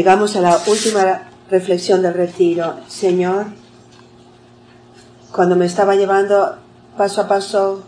Llegamos 0.00 0.34
a 0.34 0.40
la 0.40 0.58
última 0.66 1.28
reflexión 1.50 2.00
del 2.00 2.14
retiro. 2.14 2.76
Señor, 2.88 3.48
cuando 5.30 5.56
me 5.56 5.66
estaba 5.66 5.94
llevando 5.94 6.56
paso 6.96 7.20
a 7.20 7.28
paso 7.28 7.82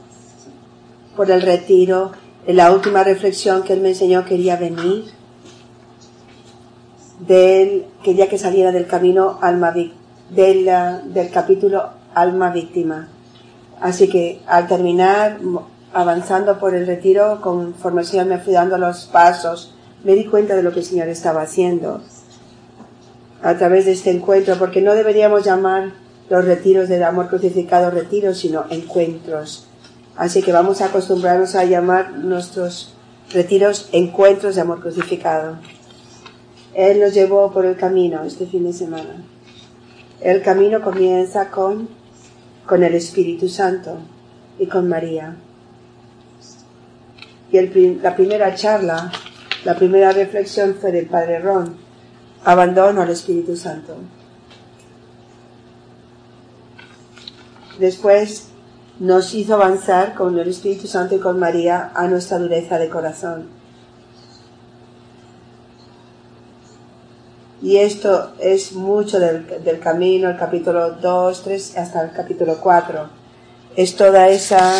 por 1.16 1.30
el 1.30 1.40
retiro, 1.40 2.12
en 2.46 2.56
la 2.56 2.70
última 2.70 3.02
reflexión 3.02 3.62
que 3.62 3.72
Él 3.72 3.80
me 3.80 3.88
enseñó 3.88 4.26
quería 4.26 4.56
venir, 4.56 5.06
de 7.18 7.62
él, 7.62 7.86
quería 8.04 8.28
que 8.28 8.36
saliera 8.36 8.72
del 8.72 8.86
camino 8.86 9.38
alma 9.40 9.72
del, 9.72 10.70
del 11.14 11.30
capítulo 11.30 11.92
alma 12.14 12.50
víctima. 12.50 13.08
Así 13.80 14.10
que 14.10 14.42
al 14.46 14.68
terminar, 14.68 15.38
avanzando 15.94 16.58
por 16.58 16.74
el 16.74 16.86
retiro, 16.86 17.40
conforme 17.40 18.02
el 18.02 18.26
me 18.26 18.36
fui 18.36 18.52
dando 18.52 18.76
los 18.76 19.06
pasos, 19.06 19.72
me 20.04 20.14
di 20.14 20.24
cuenta 20.26 20.56
de 20.56 20.62
lo 20.62 20.72
que 20.72 20.80
el 20.80 20.86
Señor 20.86 21.08
estaba 21.08 21.42
haciendo 21.42 22.00
a 23.42 23.56
través 23.56 23.86
de 23.86 23.92
este 23.92 24.10
encuentro, 24.10 24.56
porque 24.58 24.80
no 24.80 24.94
deberíamos 24.94 25.44
llamar 25.44 25.92
los 26.30 26.44
retiros 26.44 26.88
del 26.88 27.02
amor 27.02 27.28
crucificado 27.28 27.90
retiros, 27.90 28.38
sino 28.38 28.64
encuentros. 28.70 29.66
Así 30.16 30.42
que 30.42 30.52
vamos 30.52 30.80
a 30.80 30.86
acostumbrarnos 30.86 31.54
a 31.54 31.64
llamar 31.64 32.12
nuestros 32.12 32.94
retiros 33.32 33.88
encuentros 33.92 34.54
de 34.54 34.60
amor 34.60 34.80
crucificado. 34.80 35.58
Él 36.74 37.00
nos 37.00 37.14
llevó 37.14 37.50
por 37.52 37.66
el 37.66 37.76
camino 37.76 38.22
este 38.22 38.46
fin 38.46 38.64
de 38.64 38.72
semana. 38.72 39.24
El 40.20 40.42
camino 40.42 40.80
comienza 40.82 41.50
con, 41.50 41.88
con 42.66 42.82
el 42.82 42.94
Espíritu 42.94 43.48
Santo 43.48 43.98
y 44.58 44.66
con 44.66 44.88
María. 44.88 45.36
Y 47.50 47.60
la 48.00 48.14
primera 48.14 48.54
charla, 48.54 49.12
la 49.64 49.76
primera 49.76 50.12
reflexión 50.12 50.76
fue 50.80 50.92
del 50.92 51.06
Padre 51.06 51.38
Ron, 51.38 51.76
abandono 52.44 53.02
al 53.02 53.10
Espíritu 53.10 53.56
Santo. 53.56 53.96
Después 57.78 58.48
nos 58.98 59.34
hizo 59.34 59.54
avanzar 59.54 60.14
con 60.14 60.38
el 60.38 60.48
Espíritu 60.48 60.86
Santo 60.86 61.14
y 61.16 61.18
con 61.18 61.38
María 61.38 61.92
a 61.94 62.06
nuestra 62.06 62.38
dureza 62.38 62.78
de 62.78 62.88
corazón. 62.88 63.48
Y 67.62 67.76
esto 67.76 68.32
es 68.40 68.72
mucho 68.72 69.20
del, 69.20 69.78
camino, 69.80 70.28
el 70.28 70.36
capítulo 70.36 70.92
2, 70.92 71.42
3 71.44 71.76
hasta 71.78 72.02
el 72.02 72.12
capítulo 72.12 72.58
4. 72.60 73.08
Es 73.76 73.94
toda 73.94 74.28
esa 74.28 74.74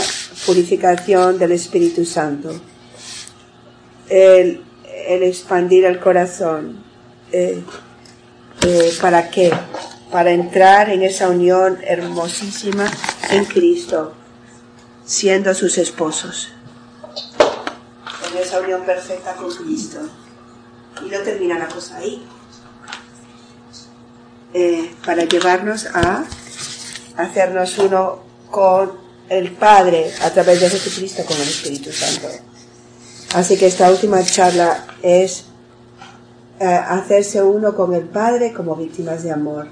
purificación 0.45 1.39
del 1.39 1.53
Espíritu 1.53 2.05
Santo. 2.05 2.51
El, 4.09 4.62
expandir 5.06 5.84
el 5.84 5.98
corazón. 5.98 6.84
Eh, 7.33 7.62
eh, 8.62 8.97
¿Para 9.00 9.31
qué? 9.31 9.53
Para 10.11 10.31
entrar 10.31 10.91
en 10.91 11.03
esa 11.03 11.28
unión 11.28 11.78
hermosísima 11.83 12.91
en 13.31 13.44
Cristo, 13.44 14.12
siendo 15.05 15.55
sus 15.55 15.78
esposos. 15.78 16.53
En 18.31 18.39
esa 18.39 18.61
unión 18.61 18.83
perfecta 18.83 19.34
con 19.34 19.55
Cristo. 19.55 19.98
Y 21.05 21.09
no 21.09 21.19
termina 21.20 21.59
la 21.59 21.69
cosa 21.69 21.97
ahí. 21.97 22.25
Eh, 24.55 24.94
para 25.05 25.25
llevarnos 25.25 25.87
a 25.87 26.25
hacernos 27.16 27.78
uno 27.78 28.22
con 28.50 28.92
el 29.28 29.53
Padre 29.53 30.12
a 30.20 30.31
través 30.31 30.61
de 30.61 30.69
Jesucristo 30.69 31.25
con 31.25 31.37
el 31.39 31.48
Espíritu 31.48 31.91
Santo. 31.91 32.28
Así 33.34 33.56
que 33.56 33.66
esta 33.66 33.91
última 33.91 34.22
charla 34.22 34.84
es 35.02 35.47
eh, 36.61 36.64
hacerse 36.64 37.42
uno 37.42 37.75
con 37.75 37.94
el 37.94 38.05
Padre 38.05 38.52
como 38.52 38.77
víctimas 38.77 39.22
de 39.22 39.33
amor. 39.33 39.69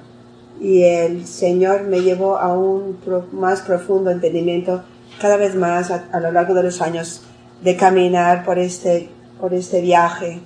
Y 0.61 0.83
el 0.83 1.27
Señor 1.27 1.83
me 1.83 2.01
llevó 2.01 2.39
a 2.39 2.57
un 2.57 2.99
más 3.33 3.61
profundo 3.61 4.11
entendimiento 4.11 4.83
cada 5.21 5.37
vez 5.37 5.55
más 5.55 5.91
a, 5.91 6.21
lo 6.21 6.33
largo 6.33 6.55
de 6.55 6.63
los 6.63 6.81
años 6.81 7.23
de 7.63 7.77
caminar 7.77 8.45
por 8.45 8.59
este, 8.59 9.11
por 9.39 9.53
este 9.53 9.83
viaje, 9.83 10.41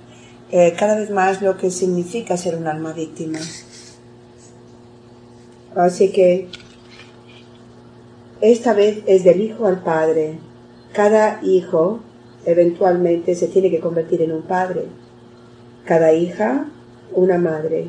eh, 0.51 0.73
cada 0.77 0.95
vez 0.95 1.09
más 1.09 1.41
lo 1.41 1.57
que 1.57 1.71
significa 1.71 2.35
ser 2.35 2.55
un 2.55 2.67
alma 2.67 2.91
víctima. 2.91 3.39
Así 5.75 6.11
que 6.11 6.49
esta 8.41 8.73
vez 8.73 9.03
es 9.07 9.23
del 9.23 9.41
hijo 9.41 9.67
al 9.67 9.81
padre. 9.81 10.39
Cada 10.93 11.39
hijo 11.43 12.01
eventualmente 12.45 13.35
se 13.35 13.47
tiene 13.47 13.71
que 13.71 13.79
convertir 13.79 14.21
en 14.21 14.31
un 14.31 14.43
padre. 14.43 14.85
Cada 15.85 16.13
hija, 16.13 16.67
una 17.13 17.37
madre. 17.37 17.87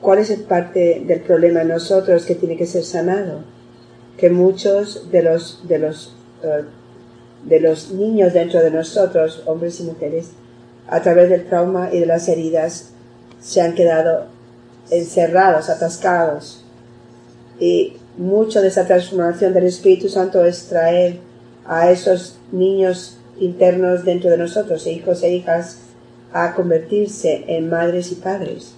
¿Cuál 0.00 0.20
es 0.20 0.30
el 0.30 0.42
parte 0.42 1.02
del 1.06 1.20
problema 1.20 1.62
en 1.62 1.68
nosotros 1.68 2.24
que 2.24 2.34
tiene 2.34 2.56
que 2.56 2.66
ser 2.66 2.84
sanado? 2.84 3.40
Que 4.16 4.30
muchos 4.30 5.10
de 5.10 5.22
los, 5.22 5.66
de 5.66 5.78
los, 5.78 6.16
eh, 6.42 6.64
de 7.44 7.60
los 7.60 7.90
niños 7.90 8.32
dentro 8.32 8.60
de 8.60 8.70
nosotros, 8.70 9.42
hombres 9.46 9.80
y 9.80 9.84
mujeres, 9.84 10.30
a 10.88 11.02
través 11.02 11.30
del 11.30 11.46
trauma 11.46 11.90
y 11.92 12.00
de 12.00 12.06
las 12.06 12.28
heridas, 12.28 12.90
se 13.40 13.60
han 13.60 13.74
quedado 13.74 14.26
encerrados, 14.90 15.68
atascados. 15.68 16.64
Y 17.58 17.96
mucho 18.16 18.60
de 18.60 18.68
esa 18.68 18.86
transformación 18.86 19.52
del 19.52 19.64
Espíritu 19.64 20.08
Santo 20.08 20.44
es 20.44 20.68
traer 20.68 21.27
a 21.68 21.90
esos 21.90 22.38
niños 22.50 23.18
internos 23.38 24.04
dentro 24.04 24.30
de 24.30 24.38
nosotros, 24.38 24.84
e 24.86 24.92
hijos 24.92 25.22
e 25.22 25.34
hijas, 25.34 25.76
a 26.32 26.54
convertirse 26.54 27.44
en 27.46 27.70
madres 27.70 28.10
y 28.10 28.16
padres. 28.16 28.72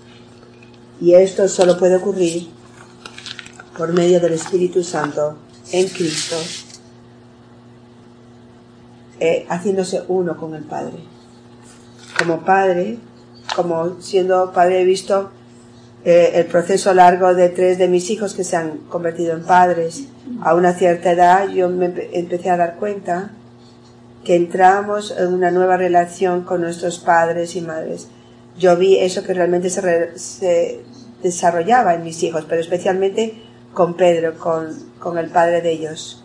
Y 1.00 1.14
esto 1.14 1.48
solo 1.48 1.78
puede 1.78 1.96
ocurrir 1.96 2.48
por 3.78 3.92
medio 3.92 4.20
del 4.20 4.34
Espíritu 4.34 4.82
Santo 4.82 5.36
en 5.72 5.88
Cristo, 5.88 6.36
eh, 9.20 9.46
haciéndose 9.48 10.02
uno 10.08 10.36
con 10.36 10.54
el 10.54 10.64
Padre. 10.64 10.98
Como 12.18 12.44
Padre, 12.44 12.98
como 13.54 14.00
siendo 14.00 14.52
Padre 14.52 14.84
visto 14.84 15.30
eh, 16.02 16.32
el 16.36 16.46
proceso 16.46 16.94
largo 16.94 17.34
de 17.34 17.50
tres 17.50 17.76
de 17.76 17.86
mis 17.86 18.08
hijos 18.08 18.32
que 18.32 18.42
se 18.42 18.56
han 18.56 18.78
convertido 18.88 19.34
en 19.34 19.44
padres. 19.44 20.04
A 20.42 20.54
una 20.54 20.72
cierta 20.72 21.12
edad 21.12 21.48
yo 21.48 21.68
me 21.68 21.92
empecé 22.12 22.48
a 22.48 22.56
dar 22.56 22.76
cuenta 22.76 23.32
que 24.24 24.34
entramos 24.34 25.14
en 25.16 25.34
una 25.34 25.50
nueva 25.50 25.76
relación 25.76 26.42
con 26.44 26.62
nuestros 26.62 26.98
padres 27.00 27.54
y 27.54 27.60
madres. 27.60 28.08
Yo 28.58 28.76
vi 28.76 28.96
eso 28.96 29.22
que 29.24 29.34
realmente 29.34 29.68
se, 29.68 30.18
se 30.18 30.80
desarrollaba 31.22 31.94
en 31.94 32.02
mis 32.02 32.22
hijos, 32.22 32.46
pero 32.48 32.62
especialmente 32.62 33.42
con 33.74 33.94
Pedro, 33.94 34.38
con, 34.38 34.68
con 34.98 35.18
el 35.18 35.28
padre 35.28 35.60
de 35.60 35.72
ellos. 35.72 36.24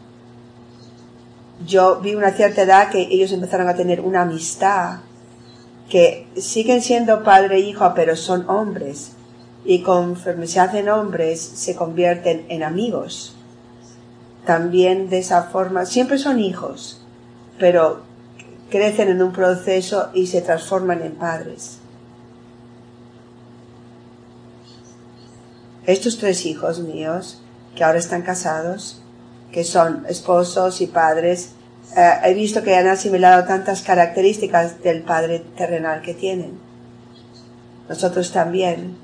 Yo 1.65 1.99
vi 1.99 2.15
una 2.15 2.31
cierta 2.31 2.61
edad 2.61 2.89
que 2.89 3.01
ellos 3.01 3.31
empezaron 3.33 3.67
a 3.67 3.75
tener 3.75 3.99
una 3.99 4.21
amistad, 4.21 4.99
que 5.89 6.27
siguen 6.37 6.81
siendo 6.81 7.23
padre 7.23 7.57
e 7.57 7.59
hijo, 7.59 7.91
pero 7.93 8.15
son 8.15 8.49
hombres 8.49 9.14
y 9.65 9.81
conforme 9.81 10.47
se 10.47 10.59
hacen 10.59 10.89
hombres 10.89 11.41
se 11.41 11.75
convierten 11.75 12.45
en 12.49 12.63
amigos. 12.63 13.35
También 14.45 15.09
de 15.09 15.19
esa 15.19 15.43
forma, 15.43 15.85
siempre 15.85 16.19
son 16.19 16.39
hijos, 16.39 17.01
pero 17.57 18.03
crecen 18.69 19.09
en 19.09 19.23
un 19.23 19.33
proceso 19.33 20.09
y 20.13 20.27
se 20.27 20.41
transforman 20.41 21.01
en 21.01 21.15
padres. 21.15 21.79
Estos 25.87 26.17
tres 26.19 26.45
hijos 26.45 26.79
míos, 26.79 27.41
que 27.75 27.83
ahora 27.83 27.99
están 27.99 28.21
casados, 28.21 29.01
que 29.51 29.63
son 29.63 30.05
esposos 30.07 30.81
y 30.81 30.87
padres, 30.87 31.51
eh, 31.95 32.11
he 32.23 32.33
visto 32.33 32.63
que 32.63 32.75
han 32.75 32.87
asimilado 32.87 33.45
tantas 33.45 33.81
características 33.81 34.81
del 34.83 35.03
padre 35.03 35.39
terrenal 35.55 36.01
que 36.01 36.13
tienen. 36.13 36.59
Nosotros 37.87 38.31
también 38.31 38.97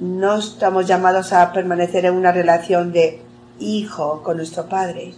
no 0.00 0.38
estamos 0.38 0.86
llamados 0.86 1.32
a 1.32 1.52
permanecer 1.52 2.06
en 2.06 2.14
una 2.14 2.32
relación 2.32 2.90
de 2.92 3.20
hijo 3.58 4.22
con 4.22 4.38
nuestro 4.38 4.66
Padre, 4.66 5.14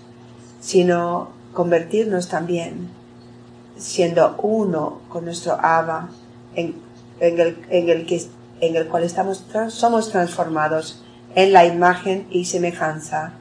sino 0.61 1.31
convertirnos 1.53 2.29
también, 2.29 2.89
siendo 3.77 4.37
uno 4.43 5.01
con 5.09 5.25
nuestro 5.25 5.53
Abba, 5.53 6.09
en, 6.57 6.75
el, 7.21 8.07
que, 8.07 8.27
en 8.61 8.77
el 8.77 8.89
cual 8.89 9.05
estamos, 9.05 9.45
somos 9.69 10.11
transformados 10.11 11.03
en 11.35 11.53
la 11.53 11.65
imagen 11.65 12.27
y 12.31 12.45
semejanza 12.45 13.35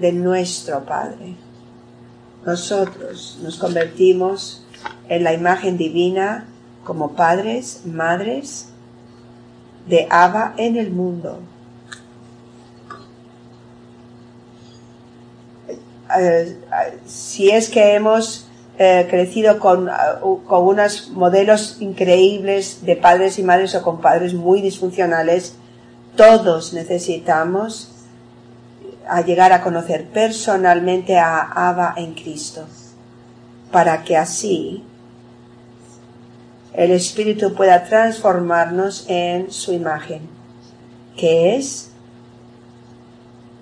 de 0.00 0.12
nuestro 0.12 0.84
Padre. 0.84 1.36
Nosotros 2.46 3.38
nos 3.42 3.58
convertimos 3.58 4.64
en 5.08 5.24
la 5.24 5.34
imagen 5.34 5.76
divina 5.76 6.46
como 6.84 7.12
padres, 7.12 7.82
madres, 7.84 8.73
de 9.86 10.06
Abba 10.10 10.54
en 10.56 10.76
el 10.76 10.90
mundo. 10.90 11.40
Eh, 16.18 16.56
si 17.06 17.50
es 17.50 17.68
que 17.68 17.94
hemos 17.94 18.46
eh, 18.78 19.06
crecido 19.08 19.58
con, 19.58 19.90
con 20.46 20.66
unos 20.66 21.10
modelos 21.10 21.78
increíbles 21.80 22.84
de 22.84 22.96
padres 22.96 23.38
y 23.38 23.42
madres 23.42 23.74
o 23.74 23.82
con 23.82 24.00
padres 24.00 24.34
muy 24.34 24.60
disfuncionales, 24.60 25.56
todos 26.16 26.72
necesitamos 26.72 27.90
a 29.08 29.20
llegar 29.20 29.52
a 29.52 29.62
conocer 29.62 30.06
personalmente 30.06 31.18
a 31.18 31.40
Abba 31.40 31.94
en 31.96 32.14
Cristo, 32.14 32.64
para 33.70 34.02
que 34.02 34.16
así 34.16 34.84
el 36.74 36.90
Espíritu 36.90 37.54
pueda 37.54 37.84
transformarnos 37.84 39.06
en 39.08 39.50
su 39.50 39.72
imagen, 39.72 40.22
que 41.16 41.56
es 41.56 41.92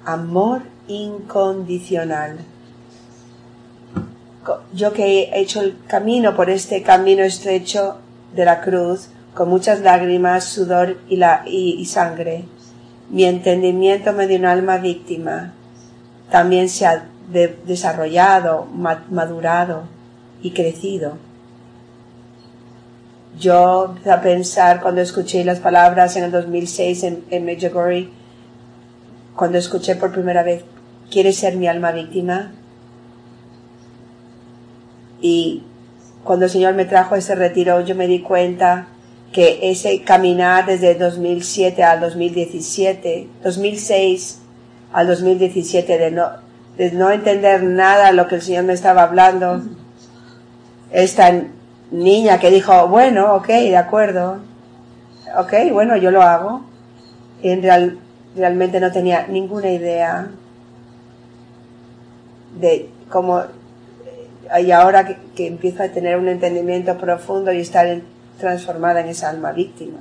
amor 0.04 0.62
incondicional. 0.88 2.38
Yo 4.74 4.92
que 4.92 5.24
he 5.24 5.40
hecho 5.40 5.60
el 5.60 5.76
camino 5.86 6.34
por 6.34 6.50
este 6.50 6.82
camino 6.82 7.22
estrecho 7.22 7.98
de 8.34 8.44
la 8.44 8.62
cruz, 8.62 9.08
con 9.34 9.48
muchas 9.48 9.80
lágrimas, 9.80 10.44
sudor 10.44 10.98
y, 11.08 11.84
sangre, 11.84 12.44
mi 13.10 13.24
entendimiento 13.24 14.12
me 14.12 14.26
dio 14.26 14.38
un 14.38 14.46
alma 14.46 14.78
víctima. 14.78 15.52
También 16.30 16.70
se 16.70 16.86
ha 16.86 17.04
desarrollado, 17.66 18.66
madurado 19.10 19.82
y 20.42 20.52
crecido. 20.52 21.18
Yo 23.38 23.94
a 24.04 24.20
pensar 24.20 24.80
cuando 24.80 25.00
escuché 25.00 25.44
las 25.44 25.60
palabras 25.60 26.16
en 26.16 26.24
el 26.24 26.30
2006 26.30 27.02
en, 27.04 27.24
en 27.30 27.44
Medjugorje, 27.44 28.08
cuando 29.34 29.58
escuché 29.58 29.96
por 29.96 30.12
primera 30.12 30.42
vez, 30.42 30.64
¿quieres 31.10 31.36
ser 31.36 31.56
mi 31.56 31.66
alma 31.66 31.92
víctima? 31.92 32.52
Y 35.20 35.62
cuando 36.24 36.44
el 36.44 36.50
Señor 36.50 36.74
me 36.74 36.84
trajo 36.84 37.16
ese 37.16 37.34
retiro, 37.34 37.80
yo 37.80 37.94
me 37.94 38.06
di 38.06 38.20
cuenta 38.20 38.88
que 39.32 39.70
ese 39.70 40.02
caminar 40.02 40.66
desde 40.66 40.94
2007 40.94 41.82
al 41.82 42.00
2017, 42.00 43.28
2006 43.42 44.40
al 44.92 45.06
2017, 45.06 45.98
de 45.98 46.10
no, 46.10 46.28
de 46.76 46.92
no 46.92 47.10
entender 47.10 47.62
nada 47.62 48.08
de 48.08 48.12
lo 48.12 48.28
que 48.28 48.36
el 48.36 48.42
Señor 48.42 48.64
me 48.64 48.74
estaba 48.74 49.04
hablando, 49.04 49.62
esta 50.90 51.44
niña 51.92 52.40
que 52.40 52.50
dijo, 52.50 52.88
bueno, 52.88 53.34
ok, 53.34 53.46
de 53.46 53.76
acuerdo, 53.76 54.38
ok, 55.36 55.52
bueno, 55.72 55.96
yo 55.96 56.10
lo 56.10 56.22
hago, 56.22 56.62
y 57.42 57.50
en 57.50 57.62
real, 57.62 57.98
realmente 58.34 58.80
no 58.80 58.90
tenía 58.90 59.26
ninguna 59.28 59.70
idea 59.70 60.30
de 62.58 62.88
cómo, 63.10 63.42
y 64.60 64.70
ahora 64.70 65.06
que, 65.06 65.46
empiezo 65.46 65.82
a 65.82 65.88
tener 65.88 66.16
un 66.16 66.28
entendimiento 66.28 66.96
profundo 66.96 67.52
y 67.52 67.60
estar 67.60 68.00
transformada 68.38 69.00
en 69.00 69.08
esa 69.08 69.28
alma 69.28 69.52
víctima. 69.52 69.98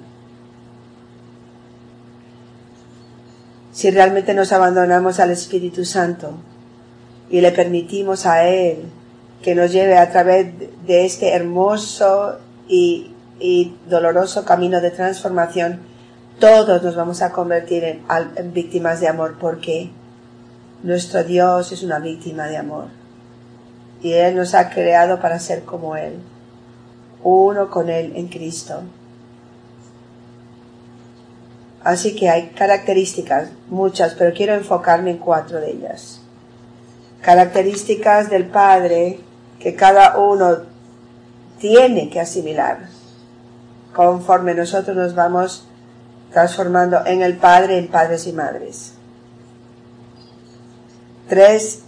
Si 3.74 3.90
realmente 3.90 4.34
nos 4.34 4.52
abandonamos 4.52 5.20
al 5.20 5.32
Espíritu 5.32 5.86
Santo 5.86 6.34
y 7.30 7.40
le 7.40 7.52
permitimos 7.52 8.26
a 8.26 8.46
Él 8.46 8.86
que 9.44 9.56
nos 9.56 9.72
lleve 9.72 9.98
a 9.98 10.12
través 10.12 10.48
de 10.86 11.06
este 11.06 11.34
hermoso 11.34 12.38
y, 12.68 13.08
doloroso 13.90 14.46
camino 14.46 14.82
de 14.82 14.92
transformación, 14.92 15.80
todos 16.40 16.84
nos 16.84 16.96
vamos 16.96 17.22
a 17.22 17.32
convertir 17.32 17.84
en, 17.84 18.04
en 18.36 18.54
víctimas 18.54 19.00
de 19.00 19.08
amor 19.08 19.38
porque 19.40 19.90
nuestro 20.84 21.24
Dios 21.24 21.72
es 21.72 21.84
una 21.84 22.00
víctima 22.00 22.48
de 22.48 22.58
amor 22.58 22.86
y 24.02 24.14
Él 24.14 24.36
nos 24.36 24.54
ha 24.54 24.70
creado 24.70 25.20
para 25.20 25.40
ser 25.40 25.64
como 25.64 25.96
Él 25.96 26.20
uno 27.24 27.70
con 27.70 27.90
Él 27.90 28.14
en 28.16 28.28
Cristo. 28.28 28.82
Así 31.84 32.16
que 32.16 32.30
hay 32.30 32.50
características, 32.50 33.50
muchas, 33.70 34.14
pero 34.14 34.34
quiero 34.34 34.54
enfocarme 34.54 35.12
en 35.12 35.18
cuatro 35.18 35.60
de 35.60 35.72
ellas. 35.72 36.22
Características 37.22 38.30
del 38.30 38.46
Padre 38.46 39.20
que 39.62 39.76
cada 39.76 40.18
uno 40.18 40.58
tiene 41.60 42.10
que 42.10 42.20
asimilar 42.20 42.80
conforme 43.94 44.56
nosotros 44.56 44.96
nos 44.96 45.16
vamos 45.16 45.68
transformando 46.32 47.06
en 47.06 47.22
el 47.22 47.38
Padre, 47.38 47.78
en 47.78 47.88
padres 47.88 48.26
y 48.26 48.34
madres. 48.34 48.94
Tres 51.28 51.84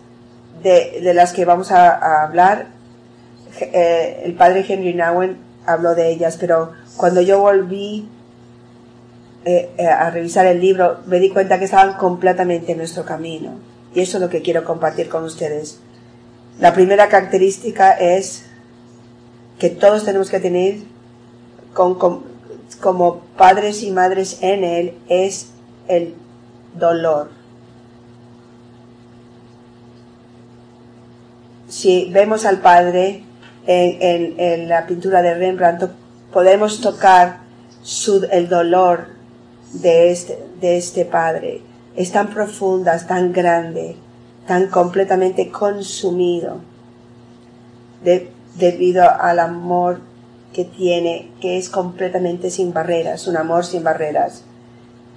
de, 0.61 1.13
las 1.13 1.33
que 1.33 1.45
vamos 1.45 1.71
a 1.71 2.23
hablar 2.23 2.67
eh, 3.59 4.21
el 4.25 4.33
padre 4.33 4.65
Henry 4.67 4.93
Nowen 4.93 5.37
habló 5.65 5.95
de 5.95 6.09
ellas, 6.09 6.37
pero 6.39 6.71
cuando 6.97 7.21
yo 7.21 7.39
volví 7.39 8.09
eh, 9.45 9.71
eh, 9.77 9.87
a 9.87 10.09
revisar 10.09 10.45
el 10.45 10.59
libro, 10.59 10.99
me 11.05 11.19
di 11.19 11.29
cuenta 11.29 11.59
que 11.59 11.65
estaban 11.65 11.97
completamente 11.97 12.71
en 12.71 12.79
nuestro 12.79 13.05
camino. 13.05 13.51
Y 13.93 14.01
eso 14.01 14.17
es 14.17 14.21
lo 14.21 14.29
que 14.29 14.41
quiero 14.41 14.63
compartir 14.63 15.07
con 15.07 15.23
ustedes. 15.23 15.79
La 16.59 16.73
primera 16.73 17.09
característica 17.09 17.91
es 17.91 18.45
que 19.59 19.69
todos 19.69 20.05
tenemos 20.05 20.29
que 20.29 20.39
tener 20.39 20.77
como 21.73 23.21
padres 23.37 23.81
y 23.83 23.91
madres 23.91 24.37
en 24.41 24.63
Él 24.63 24.97
es 25.09 25.47
el 25.87 26.15
dolor. 26.75 27.29
Si 31.67 32.09
vemos 32.11 32.45
al 32.45 32.59
Padre 32.59 33.23
en, 33.65 34.69
la 34.69 34.85
pintura 34.85 35.21
de 35.21 35.33
Rembrandt 35.33 35.89
podemos 36.31 36.81
tocar 36.81 37.39
el 38.31 38.47
dolor 38.47 39.07
de 39.73 40.11
este, 40.11 40.37
de 40.61 40.77
este 40.77 41.05
padre. 41.05 41.61
Es 41.95 42.11
tan 42.11 42.29
profunda, 42.29 42.95
es 42.95 43.07
tan 43.07 43.33
grande, 43.33 43.95
tan 44.47 44.67
completamente 44.67 45.49
consumido 45.51 46.59
debido 48.55 49.09
al 49.09 49.39
amor 49.39 50.01
que 50.51 50.65
tiene, 50.65 51.31
que 51.41 51.57
es 51.57 51.69
completamente 51.69 52.51
sin 52.51 52.73
barreras, 52.73 53.27
un 53.27 53.37
amor 53.37 53.65
sin 53.65 53.83
barreras. 53.83 54.43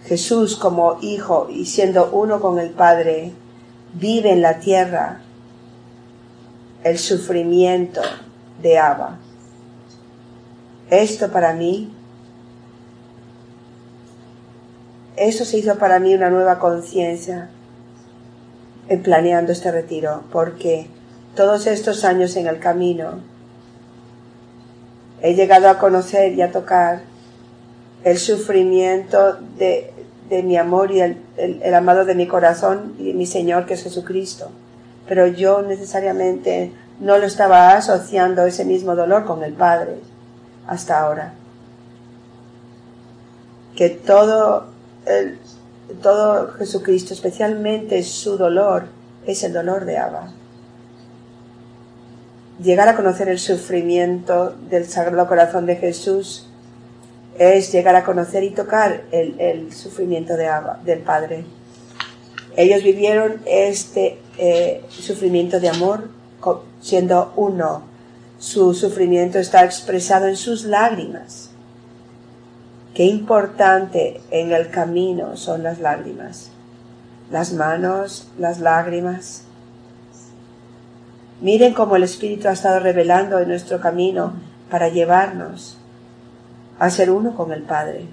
Jesús 0.06 0.56
como 0.56 0.98
hijo 1.02 1.48
y 1.50 1.66
siendo 1.66 2.10
uno 2.12 2.40
con 2.40 2.58
el 2.58 2.70
Padre, 2.70 3.32
vive 3.94 4.30
en 4.30 4.42
la 4.42 4.60
tierra 4.60 5.20
el 6.84 6.98
sufrimiento, 6.98 8.00
de 8.62 8.78
Abba. 8.78 9.18
Esto 10.90 11.30
para 11.30 11.52
mí, 11.52 11.92
eso 15.16 15.44
se 15.44 15.58
hizo 15.58 15.76
para 15.78 15.98
mí 15.98 16.14
una 16.14 16.30
nueva 16.30 16.58
conciencia 16.58 17.50
en 17.50 17.55
planeando 19.02 19.52
este 19.52 19.70
retiro, 19.72 20.22
porque 20.30 20.88
todos 21.34 21.66
estos 21.66 22.04
años 22.04 22.36
en 22.36 22.46
el 22.46 22.58
camino 22.58 23.20
he 25.22 25.34
llegado 25.34 25.68
a 25.68 25.78
conocer 25.78 26.34
y 26.34 26.42
a 26.42 26.52
tocar 26.52 27.00
el 28.04 28.18
sufrimiento 28.18 29.36
de, 29.58 29.92
mi 30.44 30.56
amor 30.56 30.90
y 30.90 31.00
el, 31.00 31.18
el, 31.36 31.74
amado 31.74 32.04
de 32.04 32.14
mi 32.14 32.26
corazón 32.26 32.94
y 32.98 33.12
mi 33.12 33.26
Señor 33.26 33.66
que 33.66 33.74
es 33.74 33.82
Jesucristo. 33.82 34.50
Pero 35.08 35.26
yo 35.26 35.62
necesariamente 35.62 36.72
no 37.00 37.18
lo 37.18 37.26
estaba 37.26 37.76
asociando 37.76 38.46
ese 38.46 38.64
mismo 38.64 38.94
dolor 38.94 39.24
con 39.24 39.42
el 39.42 39.52
Padre 39.52 39.98
hasta 40.66 41.00
ahora. 41.00 41.32
Que 43.76 43.90
todo, 43.90 44.66
el, 45.04 45.38
todo 46.02 46.52
Jesucristo, 46.52 47.14
especialmente 47.14 48.02
su 48.02 48.36
dolor, 48.36 48.86
es 49.26 49.42
el 49.44 49.52
dolor 49.52 49.84
de 49.84 49.98
Abba. 49.98 50.32
Llegar 52.62 52.88
a 52.88 52.96
conocer 52.96 53.28
el 53.28 53.38
sufrimiento 53.38 54.54
del 54.70 54.86
Sagrado 54.86 55.28
Corazón 55.28 55.66
de 55.66 55.76
Jesús 55.76 56.48
es 57.38 57.70
llegar 57.72 57.96
a 57.96 58.04
conocer 58.04 58.42
y 58.44 58.50
tocar 58.50 59.02
el, 59.12 59.38
el 59.38 59.72
sufrimiento 59.74 60.36
de 60.36 60.50
del 60.84 61.00
Padre. 61.00 61.44
Ellos 62.56 62.82
vivieron 62.82 63.42
este 63.44 64.18
eh, 64.38 64.82
sufrimiento 64.88 65.60
de 65.60 65.68
amor 65.68 66.08
siendo 66.80 67.32
uno. 67.36 67.82
Su 68.38 68.72
sufrimiento 68.74 69.38
está 69.38 69.64
expresado 69.64 70.26
en 70.26 70.36
sus 70.36 70.64
lágrimas. 70.64 71.50
Qué 72.96 73.04
importante 73.04 74.22
en 74.30 74.52
el 74.52 74.70
camino 74.70 75.36
son 75.36 75.62
las 75.62 75.80
lágrimas. 75.80 76.50
Las 77.30 77.52
manos, 77.52 78.32
las 78.38 78.58
lágrimas. 78.58 79.42
Miren 81.42 81.74
cómo 81.74 81.96
el 81.96 82.04
Espíritu 82.04 82.48
ha 82.48 82.52
estado 82.52 82.80
revelando 82.80 83.38
en 83.38 83.48
nuestro 83.48 83.82
camino 83.82 84.32
para 84.70 84.88
llevarnos 84.88 85.76
a 86.78 86.88
ser 86.88 87.10
uno 87.10 87.36
con 87.36 87.52
el 87.52 87.64
Padre. 87.64 88.06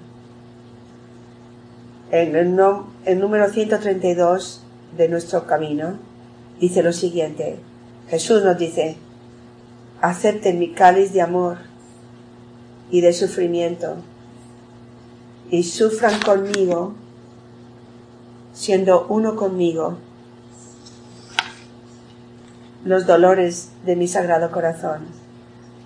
En 2.10 2.36
el, 2.36 2.60
el 3.06 3.20
número 3.20 3.48
132 3.48 4.66
de 4.98 5.08
nuestro 5.08 5.46
camino 5.46 5.94
dice 6.60 6.82
lo 6.82 6.92
siguiente, 6.92 7.58
Jesús 8.10 8.44
nos 8.44 8.58
dice, 8.58 8.98
acepten 10.02 10.58
mi 10.58 10.72
cáliz 10.74 11.14
de 11.14 11.22
amor 11.22 11.56
y 12.90 13.00
de 13.00 13.14
sufrimiento 13.14 13.96
y 15.50 15.62
sufran 15.64 16.20
conmigo, 16.20 16.94
siendo 18.52 19.06
uno 19.08 19.36
conmigo, 19.36 19.96
los 22.84 23.06
dolores 23.06 23.70
de 23.84 23.96
mi 23.96 24.08
sagrado 24.08 24.50
corazón. 24.50 25.06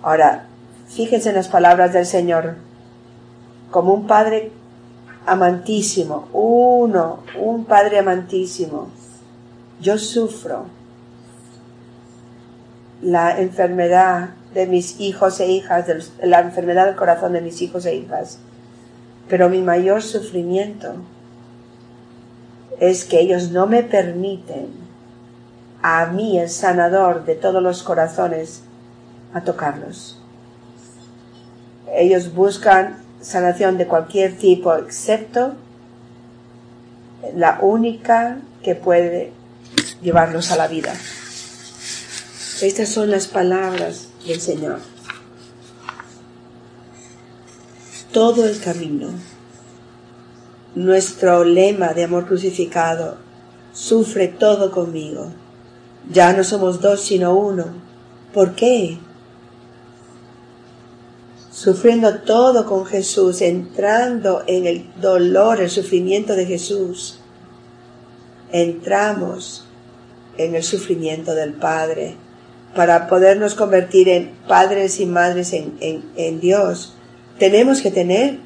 Ahora, 0.03 0.47
fíjense 0.87 1.29
en 1.29 1.35
las 1.35 1.47
palabras 1.47 1.93
del 1.93 2.05
Señor, 2.05 2.55
como 3.71 3.93
un 3.93 4.07
Padre 4.07 4.51
amantísimo, 5.25 6.27
uno, 6.33 7.19
un 7.39 7.65
Padre 7.65 7.99
amantísimo. 7.99 8.89
Yo 9.79 9.97
sufro 9.97 10.65
la 13.01 13.39
enfermedad 13.39 14.31
de 14.53 14.67
mis 14.67 14.99
hijos 14.99 15.39
e 15.39 15.47
hijas, 15.47 15.85
la 16.21 16.39
enfermedad 16.39 16.85
del 16.85 16.95
corazón 16.95 17.33
de 17.33 17.41
mis 17.41 17.61
hijos 17.61 17.85
e 17.85 17.95
hijas. 17.95 18.39
Pero 19.29 19.49
mi 19.49 19.61
mayor 19.61 20.01
sufrimiento 20.01 20.95
es 22.79 23.05
que 23.05 23.19
ellos 23.19 23.51
no 23.51 23.67
me 23.67 23.83
permiten 23.83 24.67
a 25.81 26.07
mí, 26.07 26.37
el 26.37 26.49
sanador 26.49 27.23
de 27.25 27.35
todos 27.35 27.63
los 27.63 27.83
corazones, 27.83 28.63
a 29.33 29.41
tocarlos. 29.41 30.19
Ellos 31.93 32.33
buscan 32.33 32.97
sanación 33.21 33.77
de 33.77 33.87
cualquier 33.87 34.37
tipo, 34.37 34.75
excepto 34.75 35.53
la 37.35 37.59
única 37.61 38.39
que 38.63 38.75
puede 38.75 39.31
llevarlos 40.01 40.51
a 40.51 40.57
la 40.57 40.67
vida. 40.67 40.93
Estas 42.61 42.89
son 42.89 43.11
las 43.11 43.27
palabras 43.27 44.09
del 44.25 44.41
Señor. 44.41 44.79
Todo 48.11 48.45
el 48.45 48.59
camino. 48.59 49.09
Nuestro 50.75 51.43
lema 51.43 51.93
de 51.93 52.03
amor 52.03 52.25
crucificado, 52.25 53.17
sufre 53.73 54.27
todo 54.27 54.71
conmigo. 54.71 55.31
Ya 56.11 56.33
no 56.33 56.43
somos 56.43 56.81
dos 56.81 57.01
sino 57.01 57.35
uno. 57.35 57.65
¿Por 58.33 58.55
qué? 58.55 58.97
Sufriendo 61.51 62.19
todo 62.19 62.65
con 62.65 62.85
Jesús, 62.85 63.41
entrando 63.41 64.43
en 64.47 64.65
el 64.65 64.89
dolor, 65.01 65.59
el 65.59 65.69
sufrimiento 65.69 66.35
de 66.35 66.45
Jesús, 66.45 67.19
entramos 68.51 69.65
en 70.37 70.55
el 70.55 70.63
sufrimiento 70.63 71.35
del 71.35 71.53
Padre 71.53 72.15
para 72.75 73.07
podernos 73.07 73.55
convertir 73.55 74.09
en 74.09 74.31
padres 74.47 74.99
y 74.99 75.05
madres 75.05 75.53
en, 75.53 75.77
en, 76.15 76.39
Dios, 76.39 76.93
tenemos 77.39 77.81
que 77.81 77.89
tener 77.89 78.39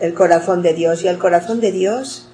el 0.00 0.14
corazón 0.14 0.62
de 0.62 0.74
Dios 0.74 1.04
y 1.04 1.08
el 1.08 1.18
corazón 1.18 1.60
de 1.60 1.70
Dios 1.70 2.28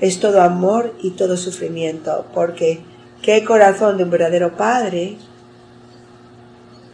es 0.00 0.18
todo 0.18 0.40
amor 0.40 0.94
y 1.02 1.10
todo 1.10 1.36
sufrimiento, 1.36 2.26
porque 2.32 2.80
qué 3.20 3.44
corazón 3.44 3.98
de 3.98 4.04
un 4.04 4.10
verdadero 4.10 4.56
padre 4.56 5.16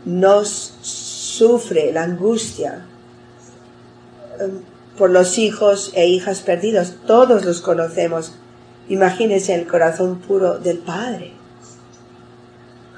nos 0.04 0.74
sufre 0.80 1.92
la 1.92 2.02
angustia 2.02 2.86
em, 4.40 4.62
por 4.96 5.10
los 5.10 5.38
hijos 5.38 5.92
e 5.94 6.08
hijas 6.08 6.40
perdidos, 6.40 6.96
todos 7.06 7.44
los 7.44 7.60
conocemos. 7.60 8.32
Imagínense 8.88 9.54
el 9.54 9.68
corazón 9.68 10.18
puro 10.18 10.58
del 10.58 10.78
Padre. 10.78 11.32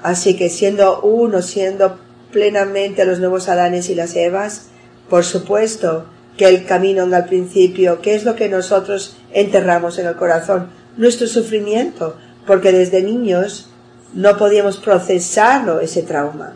Así 0.01 0.35
que 0.35 0.49
siendo 0.49 1.01
uno, 1.01 1.43
siendo 1.43 1.99
plenamente 2.31 3.05
los 3.05 3.19
nuevos 3.19 3.49
Adanes 3.49 3.89
y 3.89 3.95
las 3.95 4.15
Evas, 4.15 4.70
por 5.11 5.25
supuesto 5.25 6.05
que 6.37 6.47
el 6.47 6.65
camino 6.65 7.03
en 7.03 7.13
el 7.13 7.25
principio, 7.25 8.01
¿qué 8.01 8.15
es 8.15 8.23
lo 8.23 8.37
que 8.37 8.47
nosotros 8.47 9.17
enterramos 9.33 9.99
en 9.99 10.07
el 10.07 10.15
corazón? 10.15 10.69
Nuestro 10.95 11.27
sufrimiento, 11.27 12.15
porque 12.47 12.71
desde 12.71 13.03
niños 13.03 13.67
no 14.13 14.37
podíamos 14.37 14.77
procesarlo 14.77 15.81
ese 15.81 16.03
trauma 16.03 16.53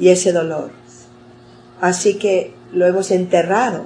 y 0.00 0.08
ese 0.08 0.32
dolor. 0.32 0.70
Así 1.78 2.14
que 2.14 2.54
lo 2.72 2.86
hemos 2.86 3.10
enterrado. 3.10 3.84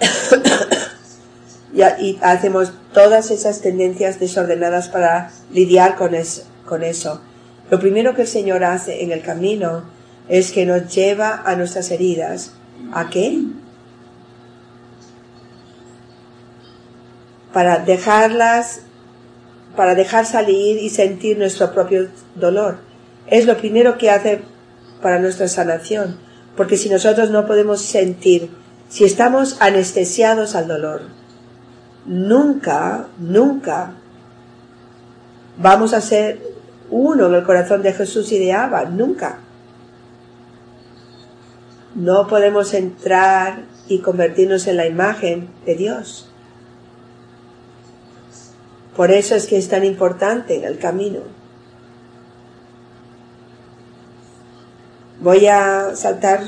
y, 1.72 2.18
hacemos 2.20 2.72
todas 2.92 3.30
esas 3.30 3.60
tendencias 3.60 4.18
desordenadas 4.18 4.88
para 4.88 5.30
lidiar 5.52 5.94
con 5.94 6.16
con 6.66 6.82
eso. 6.82 7.20
Lo 7.70 7.78
primero 7.78 8.16
que 8.16 8.22
el 8.22 8.28
Señor 8.28 8.64
hace 8.64 9.04
en 9.04 9.12
el 9.12 9.22
camino 9.22 9.97
es 10.28 10.52
que 10.52 10.66
nos 10.66 10.94
lleva 10.94 11.42
a 11.44 11.56
nuestras 11.56 11.90
heridas. 11.90 12.52
¿A 12.92 13.08
qué? 13.10 13.42
Para 17.52 17.78
dejarlas, 17.78 18.82
para 19.76 19.94
dejar 19.94 20.26
salir 20.26 20.78
y 20.78 20.90
sentir 20.90 21.38
nuestro 21.38 21.72
propio 21.72 22.08
dolor. 22.34 22.78
Es 23.26 23.46
lo 23.46 23.56
primero 23.56 23.98
que 23.98 24.10
hace 24.10 24.42
para 25.02 25.18
nuestra 25.18 25.48
sanación. 25.48 26.18
Porque 26.56 26.76
si 26.76 26.88
nosotros 26.88 27.30
no 27.30 27.46
podemos 27.46 27.80
sentir, 27.80 28.50
si 28.88 29.04
estamos 29.04 29.56
anestesiados 29.60 30.54
al 30.54 30.66
dolor, 30.66 31.02
nunca, 32.04 33.06
nunca 33.18 33.92
vamos 35.58 35.92
a 35.92 36.00
ser 36.00 36.40
uno 36.90 37.26
en 37.26 37.34
el 37.34 37.44
corazón 37.44 37.82
de 37.82 37.92
Jesús 37.92 38.32
y 38.32 38.38
de 38.38 38.52
Abba, 38.52 38.86
nunca. 38.86 39.40
No 41.98 42.28
podemos 42.28 42.74
entrar 42.74 43.64
y 43.88 43.98
convertirnos 43.98 44.68
en 44.68 44.76
la 44.76 44.86
imagen 44.86 45.48
de 45.66 45.74
Dios. 45.74 46.30
Por 48.94 49.10
eso 49.10 49.34
es 49.34 49.48
que 49.48 49.58
es 49.58 49.68
tan 49.68 49.84
importante 49.84 50.54
en 50.54 50.62
el 50.62 50.78
camino. 50.78 51.22
Voy 55.20 55.48
a 55.48 55.96
saltar 55.96 56.44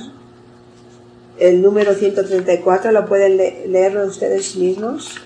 el 1.36 1.60
número 1.60 1.94
134, 1.94 2.92
lo 2.92 3.06
pueden 3.06 3.36
leerlo 3.72 4.06
ustedes 4.06 4.54
mismos 4.54 5.16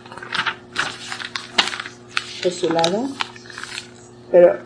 por 2.43 2.51
su 2.51 2.71
lado. 2.71 3.09
Pero 4.31 4.57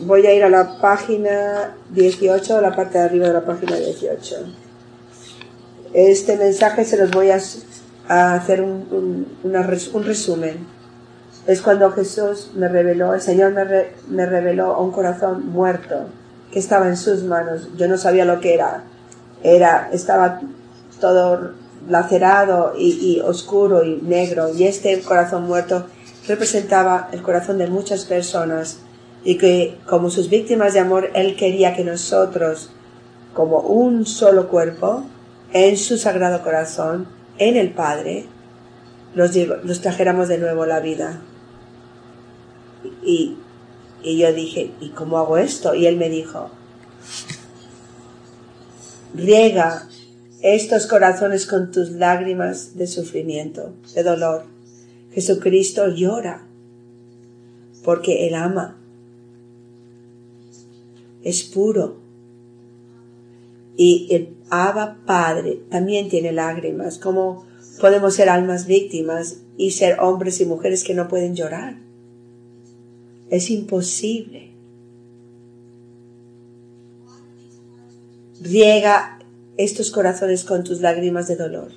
voy 0.00 0.26
a 0.26 0.32
ir 0.32 0.42
a 0.42 0.48
la 0.48 0.80
página 0.80 1.76
18, 1.90 2.56
a 2.56 2.62
la 2.62 2.74
parte 2.74 2.96
de 2.96 3.04
arriba 3.04 3.26
de 3.26 3.34
la 3.34 3.44
página 3.44 3.76
18. 3.76 4.61
Este 5.92 6.36
mensaje 6.36 6.84
se 6.84 6.96
los 6.96 7.10
voy 7.10 7.30
a, 7.30 7.36
hacer 8.08 8.62
un, 8.62 9.26
un, 9.42 10.04
resumen. 10.04 10.66
Es 11.46 11.60
cuando 11.60 11.90
Jesús 11.92 12.50
me 12.54 12.68
reveló, 12.68 13.14
el 13.14 13.20
Señor 13.20 13.52
me, 13.52 13.64
me 14.08 14.26
reveló 14.26 14.78
un 14.80 14.92
corazón 14.92 15.50
muerto 15.50 16.06
que 16.50 16.58
estaba 16.58 16.88
en 16.88 16.96
sus 16.96 17.24
manos. 17.24 17.68
Yo 17.76 17.88
no 17.88 17.98
sabía 17.98 18.24
lo 18.24 18.40
que 18.40 18.54
era. 18.54 18.84
Era, 19.42 19.90
estaba 19.92 20.40
todo 21.00 21.52
lacerado 21.88 22.74
y 22.78 23.20
oscuro 23.20 23.84
y 23.84 24.00
negro. 24.02 24.54
Y 24.54 24.64
este 24.64 25.00
corazón 25.00 25.46
muerto 25.46 25.86
representaba 26.28 27.08
el 27.12 27.22
corazón 27.22 27.58
de 27.58 27.66
muchas 27.66 28.04
personas 28.04 28.78
y 29.24 29.38
que 29.38 29.78
como 29.88 30.10
sus 30.10 30.28
víctimas 30.28 30.74
de 30.74 30.80
amor, 30.80 31.10
Él 31.14 31.36
quería 31.36 31.74
que 31.74 31.84
nosotros, 31.84 32.70
como 33.34 33.60
un 33.60 34.06
solo 34.06 34.48
cuerpo, 34.48 35.04
en 35.52 35.76
su 35.76 35.96
sagrado 35.96 36.42
corazón, 36.42 37.08
en 37.38 37.56
el 37.56 37.70
Padre, 37.70 38.26
los, 39.14 39.32
trajéramos 39.80 40.28
de 40.28 40.38
nuevo 40.38 40.66
la 40.66 40.80
vida. 40.80 41.20
Y, 43.04 43.36
y 44.02 44.18
yo 44.18 44.32
dije, 44.32 44.72
¿y 44.80 44.90
cómo 44.90 45.18
hago 45.18 45.38
esto? 45.38 45.74
Y 45.74 45.86
Él 45.86 45.96
me 45.96 46.08
dijo, 46.08 46.50
riega 49.14 49.88
estos 50.40 50.86
corazones 50.86 51.46
con 51.46 51.70
tus 51.70 51.90
lágrimas 51.90 52.76
de 52.76 52.86
sufrimiento, 52.86 53.74
de 53.94 54.02
dolor. 54.02 54.44
Jesucristo 55.12 55.88
llora 55.88 56.46
porque 57.84 58.26
Él 58.26 58.34
ama 58.34 58.78
es 61.24 61.42
puro. 61.44 61.96
Y 63.76 64.28
Abba 64.54 64.98
Padre 65.06 65.62
también 65.70 66.10
tiene 66.10 66.30
lágrimas. 66.30 66.98
¿Cómo 66.98 67.46
podemos 67.80 68.12
ser 68.12 68.28
almas 68.28 68.66
víctimas 68.66 69.38
y 69.56 69.70
ser 69.70 69.98
hombres 69.98 70.42
y 70.42 70.44
mujeres 70.44 70.84
que 70.84 70.92
no 70.92 71.08
pueden 71.08 71.34
llorar? 71.34 71.78
Es 73.30 73.48
imposible. 73.48 74.52
Riega 78.42 79.20
estos 79.56 79.90
corazones 79.90 80.44
con 80.44 80.64
tus 80.64 80.82
lágrimas 80.82 81.28
de 81.28 81.36
dolor. 81.36 81.72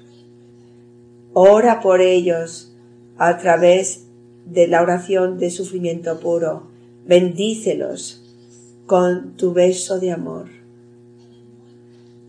Ora 1.32 1.80
por 1.80 2.02
ellos 2.02 2.76
a 3.16 3.38
través 3.38 4.08
de 4.46 4.68
la 4.68 4.82
oración 4.82 5.38
de 5.38 5.50
sufrimiento 5.50 6.20
puro. 6.20 6.68
Bendícelos 7.06 8.22
con 8.86 9.38
tu 9.38 9.54
beso 9.54 9.98
de 9.98 10.12
amor. 10.12 10.55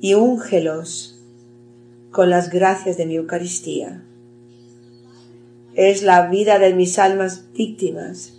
Y 0.01 0.15
úngelos 0.15 1.23
con 2.11 2.31
las 2.31 2.51
gracias 2.51 2.97
de 2.97 3.07
mi 3.07 3.17
Eucaristía. 3.17 4.05
Es 5.75 6.03
la 6.03 6.29
vida 6.29 6.59
de 6.59 6.75
mis 6.75 6.99
almas 6.99 7.53
víctimas 7.53 8.37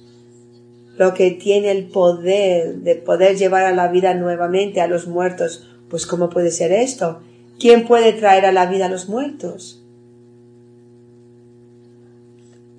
lo 0.97 1.13
que 1.13 1.31
tiene 1.31 1.71
el 1.71 1.85
poder 1.85 2.77
de 2.77 2.95
poder 2.95 3.37
llevar 3.37 3.63
a 3.63 3.71
la 3.71 3.87
vida 3.87 4.13
nuevamente 4.15 4.81
a 4.81 4.87
los 4.87 5.07
muertos. 5.07 5.67
Pues 5.89 6.05
¿cómo 6.05 6.29
puede 6.29 6.51
ser 6.51 6.71
esto? 6.71 7.21
¿Quién 7.59 7.87
puede 7.87 8.13
traer 8.13 8.45
a 8.45 8.51
la 8.51 8.65
vida 8.65 8.87
a 8.87 8.89
los 8.89 9.07
muertos? 9.07 9.83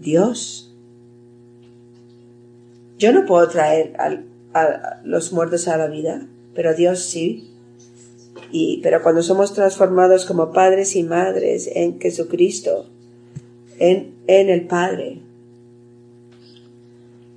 Dios. 0.01 0.75
Yo 2.99 3.13
no 3.13 3.25
puedo 3.27 3.49
traer 3.49 3.95
a, 3.99 5.01
los 5.05 5.33
muertos 5.33 5.69
a 5.69 5.77
la 5.77 5.87
vida, 5.87 6.27
pero 6.55 6.75
Dios 6.75 7.01
sí. 7.01 7.48
Y, 8.51 8.81
pero 8.83 9.03
cuando 9.03 9.23
somos 9.23 9.53
transformados 9.55 10.25
como 10.25 10.53
padres 10.53 10.97
y 10.97 11.03
madres 11.03 11.69
en 11.73 12.01
Jesucristo, 12.01 12.87
en, 13.79 14.15
en 14.27 14.49
el 14.49 14.67
Padre, 14.67 15.21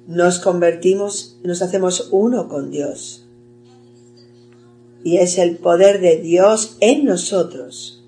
nos 0.07 0.39
convertimos, 0.39 1.37
nos 1.43 1.61
hacemos 1.61 2.09
uno 2.11 2.47
con 2.47 2.71
Dios. 2.71 3.25
Y 5.03 5.17
es 5.17 5.37
el 5.37 5.57
poder 5.57 5.99
de 5.99 6.17
Dios 6.17 6.77
en 6.79 7.05
nosotros 7.05 8.03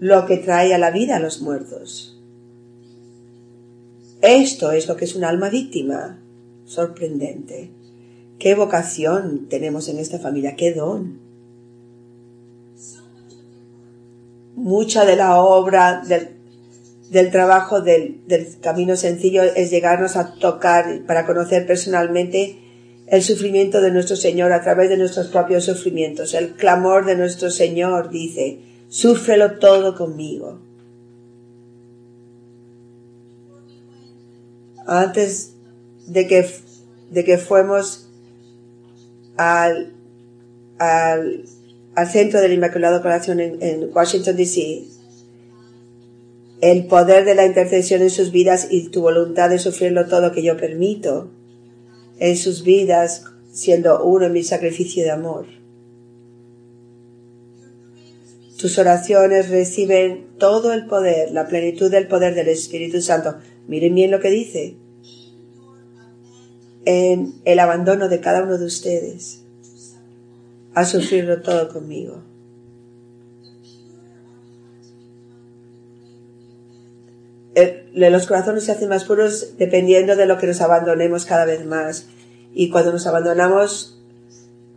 lo 0.00 0.26
que 0.26 0.36
trae 0.36 0.72
a 0.74 0.78
la 0.78 0.90
vida 0.90 1.16
a 1.16 1.20
los 1.20 1.40
muertos. 1.40 2.16
Esto 4.20 4.72
es 4.72 4.88
lo 4.88 4.96
que 4.96 5.04
es 5.04 5.14
un 5.14 5.24
alma 5.24 5.48
víctima. 5.48 6.18
Sorprendente. 6.66 7.70
Qué 8.38 8.54
vocación 8.54 9.46
tenemos 9.48 9.88
en 9.88 9.98
esta 9.98 10.18
familia, 10.18 10.54
qué 10.54 10.72
don. 10.72 11.27
Mucha 14.58 15.04
de 15.04 15.16
la 15.16 15.40
obra 15.40 16.02
del, 16.06 16.30
del 17.10 17.30
trabajo 17.30 17.80
del, 17.80 18.26
del, 18.26 18.58
camino 18.60 18.96
sencillo 18.96 19.42
es 19.42 19.70
llegarnos 19.70 20.16
a 20.16 20.34
tocar 20.34 21.04
para 21.06 21.26
conocer 21.26 21.66
personalmente 21.66 22.58
el 23.06 23.22
sufrimiento 23.22 23.80
de 23.80 23.90
nuestro 23.90 24.16
Señor 24.16 24.52
a 24.52 24.62
través 24.62 24.90
de 24.90 24.96
nuestros 24.96 25.28
propios 25.28 25.64
sufrimientos. 25.64 26.34
El 26.34 26.54
clamor 26.54 27.06
de 27.06 27.16
nuestro 27.16 27.50
Señor 27.50 28.10
dice, 28.10 28.60
súfrelo 28.88 29.58
todo 29.58 29.96
conmigo. 29.96 30.68
antes 34.88 35.54
de 36.06 36.26
que, 36.26 36.50
de 37.10 37.24
que 37.24 37.36
fuimos 37.36 38.08
al, 39.36 39.92
al, 40.78 41.44
al 41.98 42.08
centro 42.08 42.40
del 42.40 42.52
Inmaculado 42.52 43.02
Corazón 43.02 43.40
en, 43.40 43.60
en 43.60 43.90
Washington, 43.92 44.36
D.C., 44.36 44.84
el 46.60 46.86
poder 46.86 47.24
de 47.24 47.34
la 47.34 47.44
intercesión 47.44 48.02
en 48.02 48.10
sus 48.10 48.30
vidas 48.30 48.68
y 48.70 48.88
tu 48.90 49.00
voluntad 49.00 49.50
de 49.50 49.58
sufrirlo 49.58 50.06
todo 50.06 50.30
que 50.30 50.44
yo 50.44 50.56
permito 50.56 51.28
en 52.20 52.36
sus 52.36 52.62
vidas, 52.62 53.24
siendo 53.52 54.04
uno 54.04 54.26
en 54.26 54.32
mi 54.32 54.44
sacrificio 54.44 55.02
de 55.02 55.10
amor. 55.10 55.46
Tus 58.58 58.78
oraciones 58.78 59.48
reciben 59.48 60.28
todo 60.38 60.72
el 60.72 60.86
poder, 60.86 61.32
la 61.32 61.48
plenitud 61.48 61.90
del 61.90 62.06
poder 62.06 62.36
del 62.36 62.48
Espíritu 62.48 63.00
Santo 63.00 63.34
Miren 63.66 63.96
bien 63.96 64.12
lo 64.12 64.20
que 64.20 64.30
dice. 64.30 64.76
En 66.84 67.34
el 67.44 67.58
abandono 67.58 68.08
de 68.08 68.20
cada 68.20 68.44
uno 68.44 68.56
de 68.56 68.66
ustedes 68.66 69.42
a 70.78 70.84
sufrirlo 70.84 71.42
todo 71.42 71.68
conmigo. 71.68 72.22
los 77.94 78.28
corazones 78.28 78.62
se 78.62 78.70
hacen 78.70 78.88
más 78.88 79.02
puros 79.02 79.58
dependiendo 79.58 80.14
de 80.14 80.26
lo 80.26 80.38
que 80.38 80.46
nos 80.46 80.60
abandonemos 80.60 81.26
cada 81.26 81.44
vez 81.44 81.66
más. 81.66 82.06
Y 82.54 82.70
cuando 82.70 82.92
nos 82.92 83.08
abandonamos, 83.08 84.00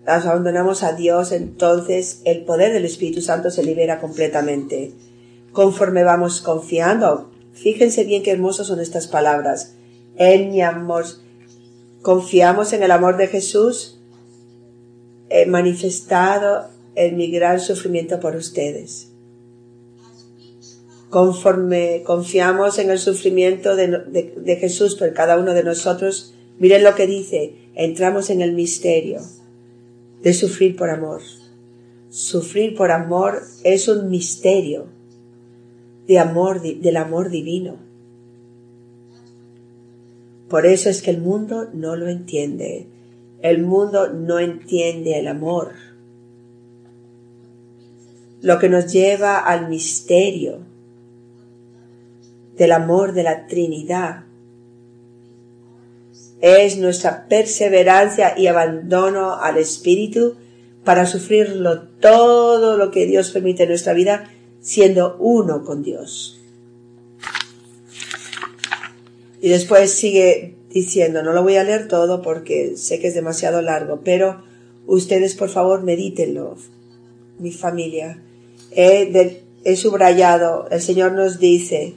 nos 0.08 0.26
abandonamos 0.26 0.82
a 0.82 0.94
Dios, 0.94 1.32
entonces 1.32 2.22
el 2.26 2.44
poder 2.44 2.74
del 2.74 2.86
Espíritu 2.86 3.22
Santo 3.22 3.52
se 3.52 3.64
libera 3.64 4.00
completamente. 4.00 4.94
Conforme 5.52 6.04
vamos 6.04 6.42
confiando, 6.42 7.32
Fíjense 7.54 8.04
bien 8.04 8.24
qué 8.24 8.32
hermosas 8.32 8.68
son 8.68 8.80
estas 8.80 9.08
palabras. 9.08 9.74
En 10.16 10.52
mi 10.52 10.62
amor. 10.62 11.06
Confiamos 12.02 12.74
en 12.74 12.84
el 12.84 12.92
amor 12.92 13.18
de 13.18 13.28
Jesús 13.28 14.01
manifestado 15.48 16.70
en 16.96 17.17
mi 17.17 17.32
gran 17.32 17.60
sufrimiento 17.60 18.20
por 18.20 18.36
ustedes. 18.36 19.10
Conforme 21.10 22.04
confiamos 22.06 22.80
en 22.80 22.89
el 22.89 23.00
sufrimiento 23.00 23.76
de, 23.76 23.88
de 23.88 24.56
Jesús 24.56 24.96
por 24.96 25.13
cada 25.13 25.38
uno 25.38 25.54
de 25.54 25.63
nosotros, 25.63 26.34
miren 26.58 26.84
lo 26.84 26.96
que 26.96 27.08
dice, 27.08 27.56
entramos 27.76 28.30
en 28.30 28.41
el 28.41 28.54
misterio 28.54 29.22
de 30.22 30.34
sufrir 30.34 30.76
por 30.76 30.89
amor. 30.89 31.22
Sufrir 32.10 32.76
por 32.76 32.91
amor 32.91 33.41
es 33.63 33.88
un 33.88 34.10
misterio 34.10 34.88
de 36.08 36.20
amor, 36.20 36.62
del 36.62 36.98
amor 36.98 37.30
divino. 37.30 37.78
Por 40.50 40.65
eso 40.65 40.89
es 40.89 41.02
que 41.02 41.12
el 41.12 41.22
mundo 41.22 41.70
no 41.74 41.96
lo 41.96 42.10
entiende. 42.10 42.88
El 43.41 43.63
mundo 43.63 44.10
no 44.10 44.39
entiende 44.39 45.17
el 45.17 45.27
amor. 45.27 45.73
Lo 48.41 48.60
que 48.60 48.69
nos 48.69 48.91
lleva 48.91 49.39
al 49.39 49.69
misterio 49.69 50.60
del 52.58 52.71
amor 52.71 53.13
de 53.13 53.23
la 53.23 53.47
Trinidad 53.47 54.23
es 56.41 56.77
nuestra 56.77 57.27
perseverancia 57.27 58.38
y 58.38 58.47
abandono 58.47 59.36
al 59.36 59.58
Espíritu 59.58 60.36
para 60.84 61.06
sufrirlo 61.06 61.84
todo 61.99 62.77
lo 62.77 62.91
que 62.91 63.06
Dios 63.06 63.32
permite 63.32 63.63
en 63.63 63.69
nuestra 63.69 63.93
vida 63.93 64.32
siendo 64.60 65.17
uno 65.19 65.63
con 65.63 65.84
Dios. 65.84 66.39
Y 69.39 69.49
después 69.49 69.91
sigue 69.91 70.56
diciendo, 70.74 71.24
no 71.24 71.34
lo 71.34 71.44
voy 71.44 71.56
a 71.56 71.64
leer 71.64 71.88
todo 71.88 72.22
porque 72.22 72.78
sé 72.78 73.00
que 73.00 73.08
es 73.08 73.14
demasiado 73.14 73.62
largo, 73.62 74.02
pero 74.04 74.42
ustedes 74.88 75.36
por 75.36 75.50
favor 75.50 75.84
medítenlo, 75.84 76.58
mi 77.40 77.52
familia. 77.52 78.22
He, 78.72 79.76
subrayado, 79.76 80.68
el 80.72 80.82
Señor 80.82 81.12
nos 81.14 81.40
dice, 81.40 81.94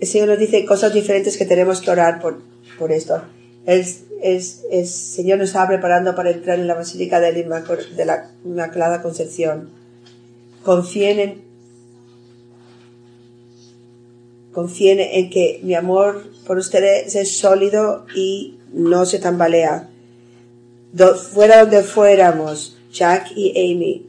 el 0.00 0.06
Señor 0.06 0.28
nos 0.28 0.38
dice 0.38 0.64
cosas 0.64 0.94
diferentes 0.94 1.36
que 1.36 1.44
tenemos 1.44 1.80
que 1.80 1.90
orar 1.90 2.20
por, 2.20 2.38
por 2.78 2.92
esto. 2.92 3.22
El, 3.66 3.84
el, 4.22 4.86
Señor 4.86 5.38
nos 5.38 5.48
está 5.48 5.66
preparando 5.66 6.14
para 6.14 6.30
entrar 6.30 6.58
en 6.58 6.66
la 6.66 6.74
Basílica 6.74 7.20
de 7.20 8.04
la 8.04 8.30
Inmaculada 8.44 9.02
Concepción 9.02 9.80
confíen 10.62 11.18
en, 11.20 11.49
confíen 14.60 15.00
en 15.00 15.30
que 15.30 15.58
mi 15.62 15.74
amor 15.74 16.22
por 16.46 16.58
ustedes 16.58 17.16
es 17.16 17.38
sólido 17.38 18.04
y 18.14 18.58
no 18.74 19.06
se 19.06 19.18
tambalea. 19.18 19.88
fuera 21.32 21.60
donde 21.60 21.82
fuéramos, 21.82 22.76
Jack 22.92 23.32
y 23.34 23.52
Amy, 23.56 24.06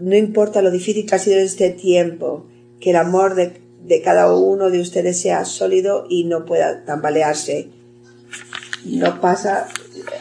no 0.00 0.16
importa 0.16 0.60
lo 0.60 0.72
difícil 0.72 1.06
que 1.06 1.14
ha 1.14 1.20
sido 1.20 1.38
este 1.38 1.70
tiempo, 1.70 2.46
que 2.80 2.90
el 2.90 2.96
amor 2.96 3.36
de, 3.36 4.02
cada 4.02 4.34
uno 4.34 4.68
de 4.68 4.80
ustedes 4.80 5.20
sea 5.20 5.44
sólido 5.44 6.06
y 6.08 6.24
no 6.24 6.44
pueda 6.44 6.84
tambalearse. 6.84 7.68
No 8.86 9.20
pasa 9.20 9.68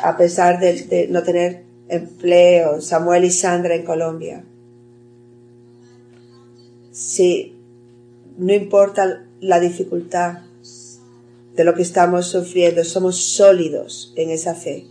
a 0.04 0.16
pesar 0.16 0.60
de 0.60 1.08
no 1.10 1.24
tener 1.24 1.64
empleo, 1.90 2.82
Samuel 2.82 3.26
y 3.26 3.32
Sandra 3.32 3.74
en 3.74 3.84
Colombia. 3.84 4.44
Sí, 6.92 7.56
no 8.38 8.54
importa 8.54 9.26
la 9.40 9.60
dificultad 9.60 10.40
de 11.56 11.64
lo 11.64 11.74
que 11.74 11.82
estamos 11.82 12.28
sufriendo, 12.28 12.84
somos 12.84 13.18
sólidos 13.18 14.14
en 14.16 14.30
esa 14.30 14.56
fe 14.56 14.86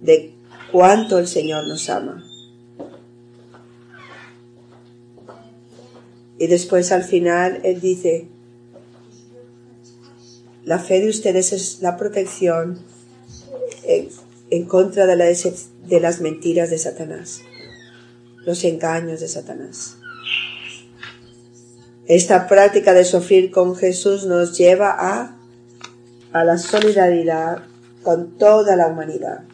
de 0.00 0.34
cuánto 0.72 1.18
el 1.18 1.26
Señor 1.26 1.66
nos 1.66 1.90
ama. 1.90 2.24
Y 6.38 6.46
después 6.46 6.90
al 6.90 7.04
final 7.04 7.60
Él 7.64 7.80
dice, 7.80 8.28
la 10.64 10.78
fe 10.78 11.00
de 11.00 11.10
ustedes 11.10 11.52
es 11.52 11.82
la 11.82 11.96
protección 11.96 12.78
en 14.50 14.64
contra 14.64 15.06
de, 15.06 15.16
la 15.16 15.24
de 15.24 16.00
las 16.00 16.20
mentiras 16.20 16.70
de 16.70 16.78
Satanás, 16.78 17.42
los 18.46 18.64
engaños 18.64 19.20
de 19.20 19.28
Satanás. 19.28 19.99
Esta 22.10 22.48
práctica 22.48 22.92
de 22.92 23.04
sufrir 23.04 23.52
con 23.52 23.76
Jesús 23.76 24.26
nos 24.26 24.58
lleva 24.58 24.96
a, 24.98 25.38
a 26.32 26.42
la 26.42 26.58
solidaridad 26.58 27.62
con 28.02 28.36
toda 28.36 28.74
la 28.74 28.88
humanidad. 28.88 29.44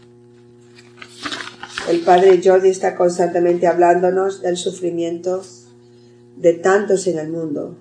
El 1.91 2.01
Padre 2.01 2.41
Jordi 2.43 2.71
está 2.71 2.97
constantemente 2.97 3.67
hablándonos 3.67 4.41
del 4.41 4.57
sufrimiento 4.57 5.43
de 6.39 6.55
tantos 6.55 7.07
en 7.09 7.19
el 7.19 7.29
mundo, 7.29 7.77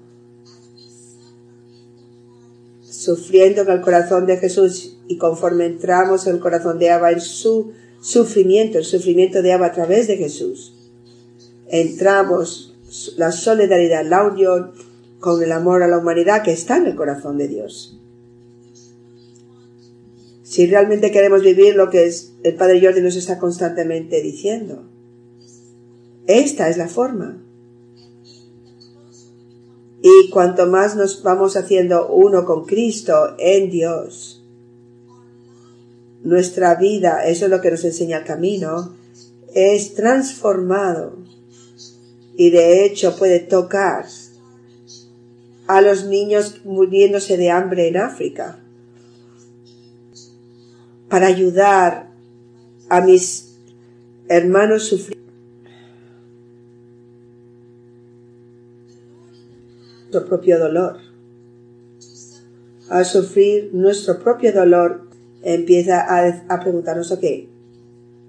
sufriendo 2.81 3.61
en 3.61 3.69
el 3.69 3.79
corazón 3.79 4.25
de 4.25 4.35
Jesús 4.35 4.97
y 5.07 5.17
conforme 5.17 5.67
entramos 5.67 6.27
en 6.27 6.35
el 6.35 6.41
corazón 6.41 6.79
de 6.79 6.91
Abba 6.91 7.13
en 7.13 7.21
su 7.21 7.71
sufrimiento, 8.01 8.77
el 8.77 8.83
sufrimiento 8.83 9.41
de 9.41 9.53
Abba 9.53 9.67
a 9.67 9.71
través 9.71 10.09
de 10.09 10.17
Jesús, 10.17 10.73
entramos 11.69 12.74
la 13.17 13.31
solidaridad, 13.31 14.05
la 14.05 14.23
unión 14.23 14.71
con 15.19 15.41
el 15.41 15.51
amor 15.51 15.83
a 15.83 15.87
la 15.87 15.97
humanidad 15.97 16.43
que 16.43 16.51
está 16.51 16.77
en 16.77 16.87
el 16.87 16.95
corazón 16.95 17.37
de 17.37 17.47
Dios. 17.47 17.99
Si 20.43 20.67
realmente 20.67 21.11
queremos 21.11 21.41
vivir 21.41 21.75
lo 21.75 21.89
que 21.89 22.05
es, 22.05 22.33
el 22.43 22.55
Padre 22.55 22.79
Jordi 22.79 23.01
nos 23.01 23.15
está 23.15 23.39
constantemente 23.39 24.21
diciendo, 24.21 24.83
esta 26.27 26.69
es 26.69 26.77
la 26.77 26.87
forma. 26.87 27.41
Y 30.01 30.29
cuanto 30.29 30.67
más 30.67 30.95
nos 30.95 31.23
vamos 31.23 31.57
haciendo 31.57 32.07
uno 32.07 32.45
con 32.45 32.65
Cristo 32.65 33.35
en 33.39 33.71
Dios, 33.71 34.43
nuestra 36.23 36.75
vida, 36.75 37.25
eso 37.25 37.45
es 37.45 37.51
lo 37.51 37.61
que 37.61 37.71
nos 37.71 37.83
enseña 37.83 38.19
el 38.19 38.23
camino, 38.25 38.93
es 39.53 39.95
transformado 39.95 41.24
y 42.37 42.49
de 42.49 42.85
hecho 42.85 43.15
puede 43.15 43.39
tocar 43.39 44.05
a 45.67 45.81
los 45.81 46.05
niños 46.05 46.61
muriéndose 46.63 47.37
de 47.37 47.49
hambre 47.49 47.87
en 47.87 47.97
África 47.97 48.59
para 51.09 51.27
ayudar 51.27 52.11
a 52.89 53.01
mis 53.01 53.57
hermanos 54.27 54.83
sufrir 54.83 55.15
nuestro 60.15 60.25
propio 60.29 60.59
dolor. 60.59 60.97
Al 62.89 63.05
sufrir 63.05 63.71
nuestro 63.73 64.19
propio 64.19 64.53
dolor, 64.53 65.09
empieza 65.41 66.05
a, 66.07 66.59
preguntarnos, 66.59 67.11
ok, 67.11 67.23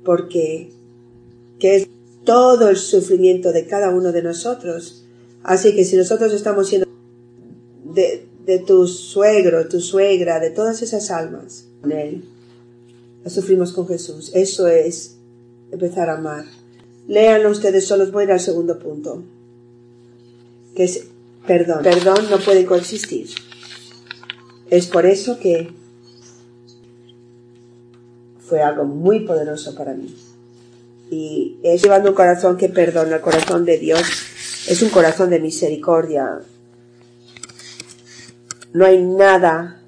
¿por 0.04 0.28
qué? 0.28 0.72
¿Qué 1.58 1.76
es 1.76 1.88
todo 2.26 2.68
el 2.68 2.76
sufrimiento 2.76 3.52
de 3.52 3.66
cada 3.66 3.88
uno 3.88 4.12
de 4.12 4.22
nosotros? 4.22 5.06
Así 5.42 5.74
que 5.74 5.86
si 5.86 5.96
nosotros 5.96 6.34
estamos 6.34 6.68
siendo 6.68 6.86
de, 7.94 8.26
de 8.44 8.58
tu 8.58 8.86
suegro, 8.86 9.66
tu 9.68 9.80
suegra, 9.80 10.38
de 10.40 10.50
todas 10.50 10.82
esas 10.82 11.10
almas, 11.10 11.68
con 11.80 11.92
él, 11.92 12.24
sufrimos 13.26 13.72
con 13.72 13.88
Jesús. 13.88 14.30
Eso 14.34 14.66
es 14.66 15.16
empezar 15.70 16.10
a 16.10 16.18
amar. 16.18 16.44
Léanlo 17.08 17.50
ustedes 17.50 17.86
solos, 17.86 18.12
voy 18.12 18.22
a 18.22 18.24
ir 18.24 18.32
al 18.32 18.40
segundo 18.40 18.78
punto, 18.78 19.22
que 20.74 20.84
es 20.84 21.04
perdón. 21.46 21.82
Perdón 21.82 22.26
no 22.30 22.38
puede 22.38 22.66
coexistir. 22.66 23.28
Es 24.68 24.86
por 24.86 25.06
eso 25.06 25.38
que 25.38 25.70
fue 28.40 28.60
algo 28.60 28.84
muy 28.84 29.20
poderoso 29.20 29.74
para 29.74 29.94
mí. 29.94 30.14
Y 31.10 31.58
es 31.62 31.82
llevando 31.82 32.10
un 32.10 32.14
corazón 32.14 32.56
que 32.56 32.68
perdona, 32.68 33.16
el 33.16 33.22
corazón 33.22 33.64
de 33.64 33.78
Dios 33.78 34.02
es 34.68 34.82
un 34.82 34.90
corazón 34.90 35.30
de 35.30 35.40
misericordia. 35.40 36.40
No 38.72 38.84
hay 38.84 39.02
nada 39.02 39.80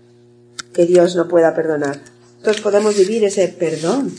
que 0.72 0.86
Dios 0.86 1.16
no 1.16 1.28
pueda 1.28 1.54
perdonar. 1.54 2.00
Entonces 2.38 2.62
podemos 2.62 2.96
vivir 2.96 3.24
ese 3.24 3.48
perdón. 3.48 4.14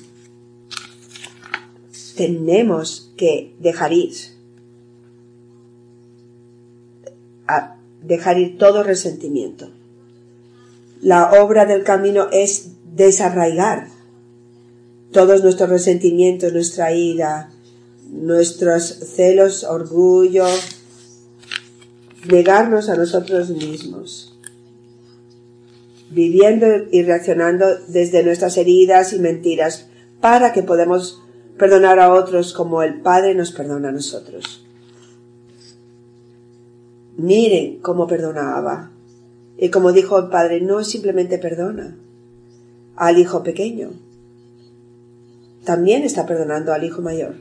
Tenemos 2.15 3.13
que 3.15 3.55
dejar 3.59 3.93
ir. 3.93 4.13
Dejar 8.03 8.37
ir 8.37 8.57
todo 8.57 8.83
resentimiento. 8.83 9.71
La 11.01 11.31
obra 11.41 11.65
del 11.65 11.83
camino 11.83 12.27
es 12.31 12.71
desarraigar 12.93 13.87
todos 15.11 15.43
nuestros 15.43 15.69
resentimientos, 15.69 16.53
nuestra 16.53 16.93
ira, 16.93 17.51
nuestros 18.09 18.83
celos, 18.83 19.63
orgullo, 19.63 20.45
negarnos 22.27 22.89
a 22.89 22.95
nosotros 22.95 23.49
mismos 23.49 24.29
viviendo 26.09 26.65
y 26.91 27.03
reaccionando 27.03 27.67
desde 27.87 28.23
nuestras 28.23 28.57
heridas 28.57 29.13
y 29.13 29.19
mentiras 29.19 29.87
para 30.21 30.53
que 30.53 30.63
podamos 30.63 31.21
perdonar 31.57 31.99
a 31.99 32.13
otros 32.13 32.53
como 32.53 32.83
el 32.83 33.01
Padre 33.01 33.35
nos 33.35 33.51
perdona 33.51 33.89
a 33.89 33.93
nosotros. 33.93 34.65
Miren 37.17 37.79
cómo 37.79 38.07
perdonaba. 38.07 38.91
Y 39.57 39.69
como 39.69 39.91
dijo 39.91 40.17
el 40.17 40.29
Padre, 40.29 40.61
no 40.61 40.83
simplemente 40.83 41.37
perdona 41.37 41.97
al 42.95 43.17
hijo 43.17 43.43
pequeño, 43.43 43.91
también 45.63 46.03
está 46.03 46.25
perdonando 46.25 46.73
al 46.73 46.83
hijo 46.83 47.01
mayor. 47.01 47.35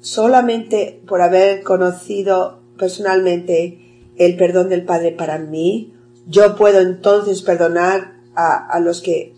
Solamente 0.00 1.00
por 1.06 1.20
haber 1.20 1.62
conocido 1.62 2.60
personalmente 2.78 3.78
el 4.16 4.36
perdón 4.36 4.68
del 4.68 4.84
Padre 4.84 5.12
para 5.12 5.38
mí, 5.38 5.92
yo 6.26 6.56
puedo 6.56 6.80
entonces 6.80 7.42
perdonar 7.42 8.20
a, 8.34 8.80
los 8.80 9.00
que 9.00 9.34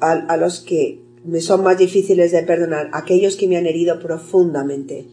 a, 0.00 0.36
los 0.36 0.60
que 0.60 1.00
me 1.24 1.40
son 1.40 1.62
más 1.62 1.78
difíciles 1.78 2.32
de 2.32 2.42
perdonar, 2.42 2.90
aquellos 2.92 3.36
que 3.36 3.48
me 3.48 3.56
han 3.56 3.66
herido 3.66 3.98
profundamente. 3.98 5.06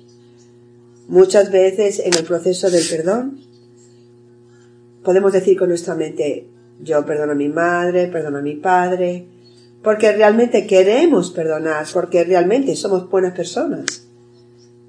Muchas 1.07 1.51
veces 1.51 1.99
en 1.99 2.13
el 2.13 2.23
proceso 2.23 2.69
del 2.69 2.83
perdón 2.89 3.39
podemos 5.03 5.33
decir 5.33 5.57
con 5.57 5.69
nuestra 5.69 5.95
mente, 5.95 6.47
yo 6.81 7.05
perdono 7.05 7.33
a 7.33 7.35
mi 7.35 7.49
madre, 7.49 8.07
perdono 8.07 8.37
a 8.37 8.41
mi 8.41 8.55
padre, 8.55 9.25
porque 9.83 10.11
realmente 10.11 10.67
queremos 10.67 11.31
perdonar, 11.31 11.85
porque 11.91 12.23
realmente 12.23 12.75
somos 12.75 13.09
buenas 13.09 13.35
personas 13.35 14.07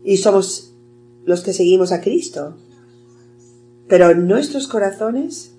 y 0.05 0.19
somos 0.19 0.75
los 1.25 1.43
que 1.43 1.53
seguimos 1.53 1.93
a 1.93 2.01
Cristo. 2.01 2.57
Pero 3.89 4.15
nuestros 4.15 4.69
corazones 4.69 5.53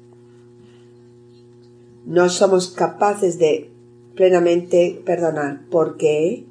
no 2.06 2.30
somos 2.30 2.70
capaces 2.70 3.40
de 3.40 3.72
plenamente 4.16 5.02
perdonar. 5.06 5.62
¿Por 5.70 5.98
qué? 5.98 6.46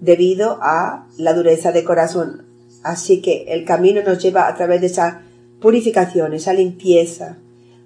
Debido 0.00 0.58
a 0.62 1.08
la 1.18 1.34
dureza 1.34 1.72
de 1.72 1.84
corazón. 1.84 2.44
Así 2.82 3.20
que 3.20 3.44
el 3.48 3.64
camino 3.64 4.02
nos 4.02 4.22
lleva 4.22 4.48
a 4.48 4.54
través 4.54 4.80
de 4.80 4.86
esa 4.86 5.22
purificación, 5.60 6.32
esa 6.32 6.54
limpieza, 6.54 7.38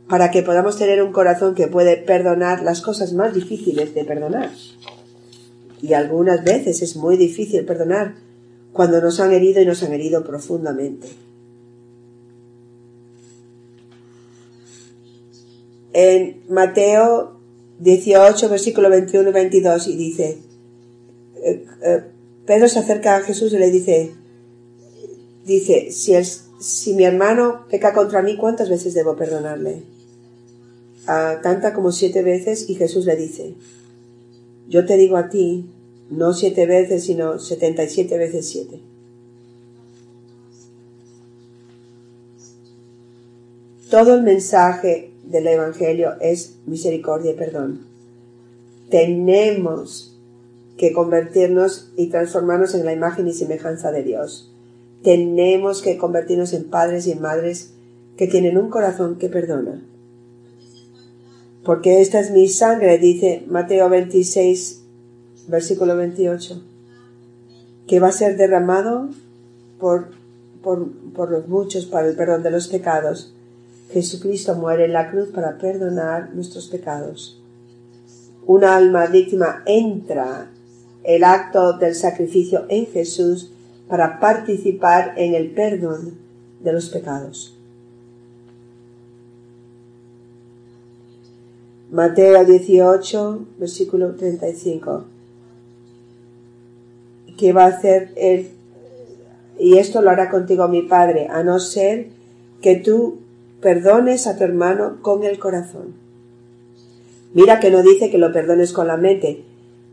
para 0.08 0.30
que 0.30 0.42
podamos 0.42 0.76
tener 0.76 1.02
un 1.02 1.12
corazón 1.12 1.54
que 1.54 1.66
puede 1.66 1.96
perdonar 1.96 2.62
las 2.62 2.80
cosas 2.80 3.12
más 3.12 3.34
difíciles 3.34 3.94
de 3.94 4.04
perdonar. 4.04 4.50
Y 5.80 5.92
algunas 5.92 6.44
veces 6.44 6.82
es 6.82 6.96
muy 6.96 7.16
difícil 7.16 7.64
perdonar 7.64 8.14
cuando 8.72 9.00
nos 9.00 9.20
han 9.20 9.32
herido 9.32 9.60
y 9.60 9.66
nos 9.66 9.82
han 9.82 9.92
herido 9.92 10.24
profundamente. 10.24 11.08
en 15.94 16.42
Mateo 16.48 17.38
18, 17.78 18.48
versículo 18.50 18.90
21 18.90 19.30
y 19.30 19.32
22, 19.32 19.88
y 19.88 19.96
dice, 19.96 20.38
eh, 21.42 21.64
eh, 21.82 22.02
Pedro 22.44 22.68
se 22.68 22.80
acerca 22.80 23.16
a 23.16 23.20
Jesús 23.20 23.52
y 23.52 23.58
le 23.58 23.70
dice, 23.70 24.12
dice, 25.44 25.90
si, 25.92 26.14
si 26.60 26.94
mi 26.94 27.04
hermano 27.04 27.66
peca 27.70 27.94
contra 27.94 28.22
mí, 28.22 28.36
¿cuántas 28.36 28.68
veces 28.68 28.92
debo 28.92 29.16
perdonarle? 29.16 29.82
A 31.06 31.40
tanta 31.42 31.74
como 31.74 31.92
siete 31.92 32.22
veces, 32.22 32.68
y 32.68 32.74
Jesús 32.76 33.04
le 33.04 33.16
dice, 33.16 33.54
yo 34.68 34.86
te 34.86 34.96
digo 34.96 35.16
a 35.16 35.28
ti, 35.28 35.70
no 36.10 36.32
siete 36.32 36.66
veces, 36.66 37.04
sino 37.04 37.38
setenta 37.38 37.84
y 37.84 37.88
siete 37.88 38.16
veces 38.18 38.48
siete. 38.48 38.80
Todo 43.90 44.14
el 44.14 44.22
mensaje 44.22 45.12
del 45.24 45.46
Evangelio 45.46 46.14
es 46.20 46.56
misericordia 46.66 47.32
y 47.32 47.34
perdón. 47.34 47.86
Tenemos 48.90 50.18
que 50.76 50.92
convertirnos 50.92 51.90
y 51.96 52.08
transformarnos 52.08 52.74
en 52.74 52.84
la 52.84 52.92
imagen 52.92 53.28
y 53.28 53.32
semejanza 53.32 53.92
de 53.92 54.02
Dios. 54.02 54.50
Tenemos 55.02 55.82
que 55.82 55.98
convertirnos 55.98 56.52
en 56.54 56.64
padres 56.64 57.06
y 57.06 57.12
en 57.12 57.20
madres 57.20 57.72
que 58.16 58.26
tienen 58.26 58.58
un 58.58 58.70
corazón 58.70 59.16
que 59.16 59.28
perdona. 59.28 59.82
Porque 61.64 62.00
esta 62.00 62.20
es 62.20 62.31
mi 62.31 62.48
sangre, 62.48 62.98
dice 62.98 63.44
Mateo 63.48 63.88
26, 63.88 64.83
versículo 65.48 65.96
28, 65.96 66.62
que 67.87 68.00
va 68.00 68.09
a 68.09 68.12
ser 68.12 68.37
derramado 68.37 69.09
por, 69.81 70.11
por, 70.62 70.90
por 71.14 71.31
los 71.31 71.48
muchos 71.48 71.87
para 71.87 72.07
el 72.07 72.16
perdón 72.16 72.42
de 72.42 72.50
los 72.50 72.68
pecados 72.68 73.35
Jesucristo 73.94 74.57
muere 74.57 74.87
en 74.87 74.92
la 74.92 75.09
cruz 75.09 75.29
para 75.29 75.57
perdonar 75.57 76.35
nuestros 76.35 76.66
pecados. 76.66 77.40
una 78.46 78.77
alma 78.77 79.07
víctima 79.07 79.62
entra 79.66 80.50
el 81.05 81.22
acto 81.22 81.74
del 81.74 81.94
sacrificio 81.94 82.66
en 82.68 82.87
Jesús 82.87 83.53
para 83.88 84.18
participar 84.18 85.14
en 85.16 85.35
el 85.35 85.53
perdón 85.53 86.18
de 86.61 86.72
los 86.72 86.88
pecados. 86.88 87.53
Mateo 91.94 92.44
18, 92.44 93.46
versículo 93.61 94.16
35. 94.16 95.04
¿Qué 97.38 97.52
va 97.52 97.66
a 97.66 97.68
hacer 97.68 98.11
él? 98.16 98.48
Y 99.61 99.78
esto 99.78 100.02
lo 100.02 100.11
hará 100.11 100.28
contigo 100.28 100.66
mi 100.66 100.83
Padre, 100.83 101.28
a 101.30 101.44
no 101.44 101.61
ser 101.61 102.09
que 102.61 102.74
tú 102.74 103.20
perdones 103.61 104.26
a 104.26 104.37
tu 104.37 104.42
hermano 104.42 104.98
con 105.02 105.22
el 105.22 105.38
corazón. 105.38 105.94
Mira 107.33 107.61
que 107.61 107.70
no 107.70 107.85
dice 107.85 108.11
que 108.11 108.18
lo 108.18 108.33
perdones 108.33 108.72
con 108.72 108.88
la 108.88 108.96
mente. 108.96 109.44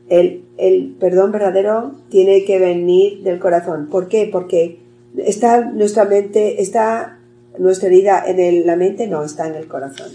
El, 0.09 0.43
el 0.57 0.95
perdón 0.99 1.31
verdadero 1.31 1.91
tiene 2.09 2.45
que 2.45 2.57
venir 2.57 3.21
del 3.21 3.37
corazón. 3.37 3.89
¿Por 3.91 4.07
qué? 4.07 4.27
Porque 4.31 4.79
está 5.17 5.69
nuestra 5.69 6.05
mente, 6.05 6.63
está 6.63 7.19
nuestra 7.59 7.89
herida 7.89 8.23
en 8.25 8.65
la 8.65 8.75
mente, 8.75 9.05
no, 9.05 9.23
está 9.23 9.47
en 9.47 9.53
el 9.53 9.67
corazón. 9.67 10.09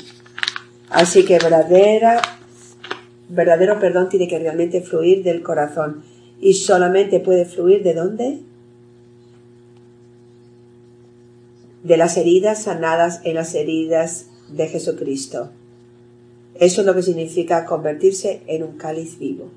Así 0.90 1.24
que 1.24 1.38
verdadera, 1.38 2.22
verdadero 3.28 3.80
perdón 3.80 4.08
tiene 4.08 4.28
que 4.28 4.38
realmente 4.38 4.82
fluir 4.82 5.22
del 5.22 5.42
corazón. 5.42 6.02
Y 6.40 6.54
solamente 6.54 7.20
puede 7.20 7.44
fluir 7.44 7.82
de 7.82 7.94
dónde? 7.94 8.40
De 11.82 11.96
las 11.96 12.16
heridas 12.16 12.62
sanadas 12.62 13.20
en 13.24 13.34
las 13.34 13.54
heridas 13.54 14.26
de 14.48 14.68
Jesucristo. 14.68 15.50
Eso 16.54 16.80
es 16.80 16.86
lo 16.86 16.94
que 16.94 17.02
significa 17.02 17.64
convertirse 17.66 18.42
en 18.46 18.62
un 18.62 18.76
cáliz 18.76 19.18
vivo. 19.18 19.50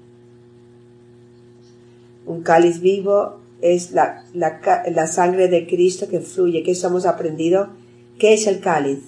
Un 2.26 2.44
cáliz 2.44 2.82
vivo 2.82 3.40
es 3.62 3.92
la, 3.92 4.26
la, 4.34 5.08
sangre 5.08 5.48
de 5.48 5.68
Cristo 5.68 6.08
que 6.08 6.20
fluye, 6.20 6.64
que 6.64 6.72
eso 6.72 6.88
hemos 6.88 7.06
aprendido. 7.06 7.70
¿Qué 8.18 8.34
es 8.34 8.48
el 8.48 8.60
cáliz? 8.60 9.00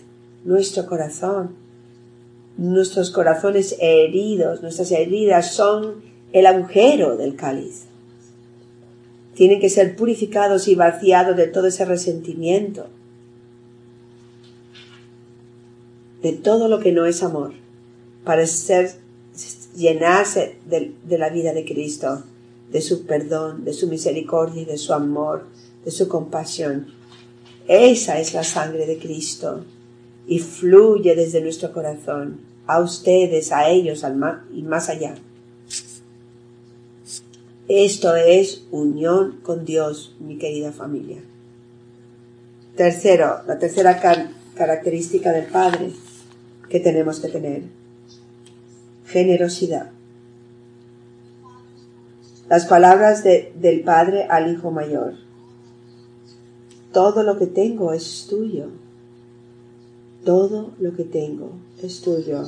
Nuestro 0.43 0.85
corazón. 0.85 1.60
Nuestros 2.57 3.11
corazones 3.11 3.75
heridos, 3.79 4.61
nuestras 4.61 4.91
heridas 4.91 5.53
son 5.53 6.01
el 6.33 6.45
agujero 6.45 7.17
del 7.17 7.35
cáliz. 7.35 7.85
Tienen 9.35 9.59
que 9.59 9.69
ser 9.69 9.95
purificados 9.95 10.67
y 10.67 10.75
vaciados 10.75 11.35
de 11.37 11.47
todo 11.47 11.67
ese 11.67 11.85
resentimiento, 11.85 12.87
de 16.21 16.33
todo 16.33 16.67
lo 16.67 16.79
que 16.79 16.91
no 16.91 17.05
es 17.05 17.23
amor 17.23 17.53
para 18.23 18.45
ser, 18.45 18.91
llenarse 19.75 20.57
de, 20.65 21.17
la 21.17 21.29
vida 21.29 21.53
de 21.53 21.65
Cristo, 21.65 22.23
de 22.71 22.81
su 22.81 23.05
perdón, 23.05 23.63
de 23.65 23.73
su 23.73 23.87
misericordia 23.87 24.65
de 24.65 24.77
su 24.77 24.93
amor, 24.93 25.45
de 25.83 25.91
su 25.91 26.07
compasión. 26.07 26.87
Esa 27.67 28.19
es 28.19 28.33
la 28.33 28.43
sangre 28.43 28.85
de 28.85 28.97
Cristo 28.97 29.63
y 30.31 30.39
fluye 30.39 31.13
desde 31.13 31.41
nuestro 31.41 31.73
corazón 31.73 32.39
a 32.65 32.79
ustedes, 32.79 33.51
a 33.51 33.67
ellos 33.67 34.05
al 34.05 34.13
y 34.53 34.63
más 34.63 34.87
allá. 34.87 35.15
Esto 37.67 38.15
es 38.15 38.65
unión 38.71 39.41
con 39.43 39.65
Dios, 39.65 40.15
mi 40.21 40.37
querida 40.37 40.71
familia. 40.71 41.17
Tercero, 42.77 43.41
la 43.45 43.59
tercera 43.59 43.99
característica 44.55 45.33
del 45.33 45.47
Padre 45.47 45.91
que 46.69 46.79
tenemos 46.79 47.19
que 47.19 47.27
tener 47.27 47.63
generosidad. 49.07 49.91
Las 52.47 52.67
palabras 52.67 53.25
del 53.25 53.81
Padre 53.83 54.27
al 54.29 54.49
Hijo 54.49 54.71
Mayor. 54.71 55.15
Todo 56.93 57.21
lo 57.23 57.37
que 57.37 57.47
tengo 57.47 57.91
es 57.91 58.27
tuyo. 58.29 58.69
Todo 60.23 60.71
lo 60.79 60.95
que 60.95 61.03
tengo 61.03 61.51
es 61.81 62.01
tuyo. 62.01 62.43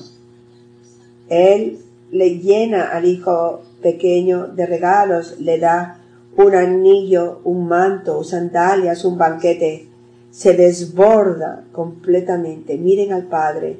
Él 1.30 1.80
le 2.12 2.40
llena 2.40 2.90
al 2.90 3.06
hijo 3.06 3.62
pequeño 3.82 4.48
de 4.48 4.66
regalos, 4.66 5.40
le 5.40 5.58
da 5.58 6.00
un 6.38 6.56
anillo, 6.56 7.40
un 7.44 7.68
manto, 7.68 8.24
sandalias, 8.24 9.06
un 9.06 9.18
banquete. 9.18 9.88
Se 10.32 10.54
desborda 10.54 11.64
completamente. 11.72 12.78
Miren 12.78 13.14
al 13.14 13.28
Padre 13.28 13.80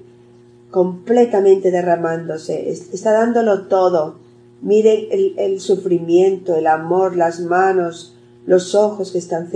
completamente 0.74 1.70
derramándose, 1.70 2.72
está 2.72 3.12
dándolo 3.12 3.68
todo. 3.68 4.16
Miren 4.64 5.36
el, 5.38 5.60
sufrimiento, 5.60 6.56
el 6.56 6.66
amor, 6.66 7.16
las 7.16 7.42
manos, 7.42 8.16
los 8.48 8.74
ojos 8.74 9.12
que 9.12 9.20
están 9.20 9.52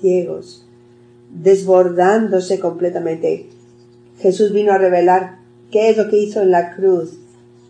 ciegos, 0.00 0.64
desbordándose 1.34 2.60
completamente. 2.60 3.48
Jesús 4.20 4.52
vino 4.52 4.72
a 4.72 4.78
revelar 4.78 5.38
qué 5.70 5.90
es 5.90 5.96
lo 5.96 6.08
que 6.08 6.18
hizo 6.18 6.42
en 6.42 6.50
la 6.50 6.74
cruz. 6.74 7.10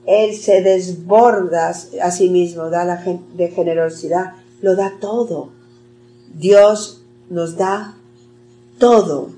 Él 0.07 0.35
se 0.35 0.63
desborda 0.63 1.69
a 1.69 2.11
sí 2.11 2.29
mismo, 2.29 2.71
da 2.71 2.85
la 2.85 3.03
de 3.35 3.49
generosidad, 3.49 4.33
lo 4.61 4.75
da 4.75 4.95
todo. 5.01 5.51
Dios 6.35 7.03
nos 7.31 7.57
da 7.57 7.97
todo 8.79 9.31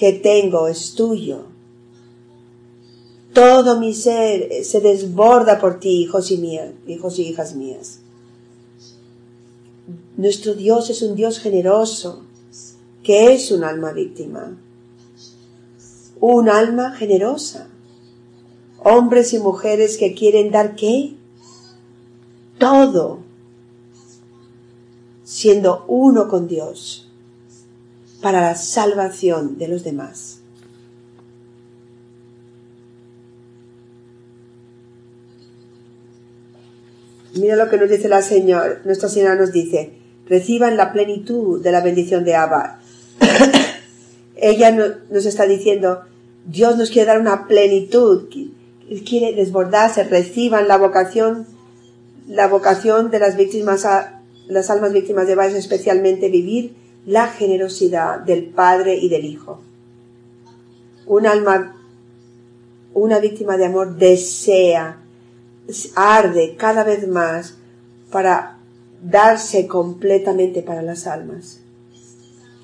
que 0.00 0.14
tengo 0.14 0.66
es 0.66 0.94
tuyo. 0.94 1.44
Todo 3.34 3.78
mi 3.78 3.92
ser 3.92 4.64
se 4.64 4.80
desborda 4.80 5.60
por 5.60 5.78
ti, 5.78 6.00
hijos 6.00 6.30
y, 6.30 6.38
mías, 6.38 6.70
hijos 6.86 7.18
y 7.18 7.28
hijas 7.28 7.54
mías. 7.54 7.98
Nuestro 10.16 10.54
Dios 10.54 10.88
es 10.88 11.02
un 11.02 11.14
Dios 11.14 11.38
generoso, 11.38 12.24
que 13.02 13.34
es 13.34 13.50
un 13.52 13.62
alma 13.62 13.92
víctima. 13.92 14.56
Un 16.20 16.48
alma 16.48 16.92
generosa. 16.92 17.68
Hombres 18.78 19.32
y 19.32 19.38
mujeres 19.38 19.96
que 19.98 20.14
quieren 20.14 20.50
dar 20.50 20.76
qué? 20.76 21.14
Todo. 22.58 23.20
Siendo 25.24 25.84
uno 25.88 26.28
con 26.28 26.46
Dios 26.46 27.10
para 28.20 28.40
la 28.40 28.54
salvación 28.54 29.58
de 29.58 29.68
los 29.68 29.82
demás. 29.82 30.40
Mira 37.34 37.56
lo 37.56 37.70
que 37.70 37.78
nos 37.78 37.88
dice 37.88 38.08
la 38.08 38.22
Señora, 38.22 38.82
Nuestra 38.84 39.08
Señora 39.08 39.36
nos 39.36 39.52
dice, 39.52 39.92
reciban 40.26 40.76
la 40.76 40.92
plenitud 40.92 41.62
de 41.62 41.72
la 41.72 41.80
bendición 41.80 42.24
de 42.24 42.34
Abba. 42.34 42.80
Ella 44.36 44.70
nos 44.72 45.26
está 45.26 45.46
diciendo, 45.46 46.02
Dios 46.46 46.76
nos 46.76 46.90
quiere 46.90 47.06
dar 47.06 47.20
una 47.20 47.46
plenitud, 47.46 48.28
quiere 49.06 49.34
desbordarse, 49.34 50.04
reciban 50.04 50.68
la 50.68 50.78
vocación, 50.78 51.46
la 52.26 52.48
vocación 52.48 53.10
de 53.10 53.18
las 53.18 53.36
víctimas, 53.36 53.86
las 54.48 54.70
almas 54.70 54.92
víctimas 54.92 55.26
de 55.26 55.34
es 55.34 55.54
especialmente 55.54 56.28
vivir 56.28 56.74
la 57.06 57.28
generosidad 57.28 58.20
del 58.20 58.44
Padre 58.44 58.96
y 58.96 59.08
del 59.08 59.24
Hijo. 59.24 59.60
Un 61.06 61.26
alma, 61.26 61.76
una 62.94 63.18
víctima 63.18 63.56
de 63.56 63.66
amor 63.66 63.96
desea 63.96 64.98
arde 65.94 66.56
cada 66.56 66.84
vez 66.84 67.06
más 67.06 67.54
para 68.10 68.58
darse 69.02 69.66
completamente 69.66 70.62
para 70.62 70.82
las 70.82 71.06
almas. 71.06 71.60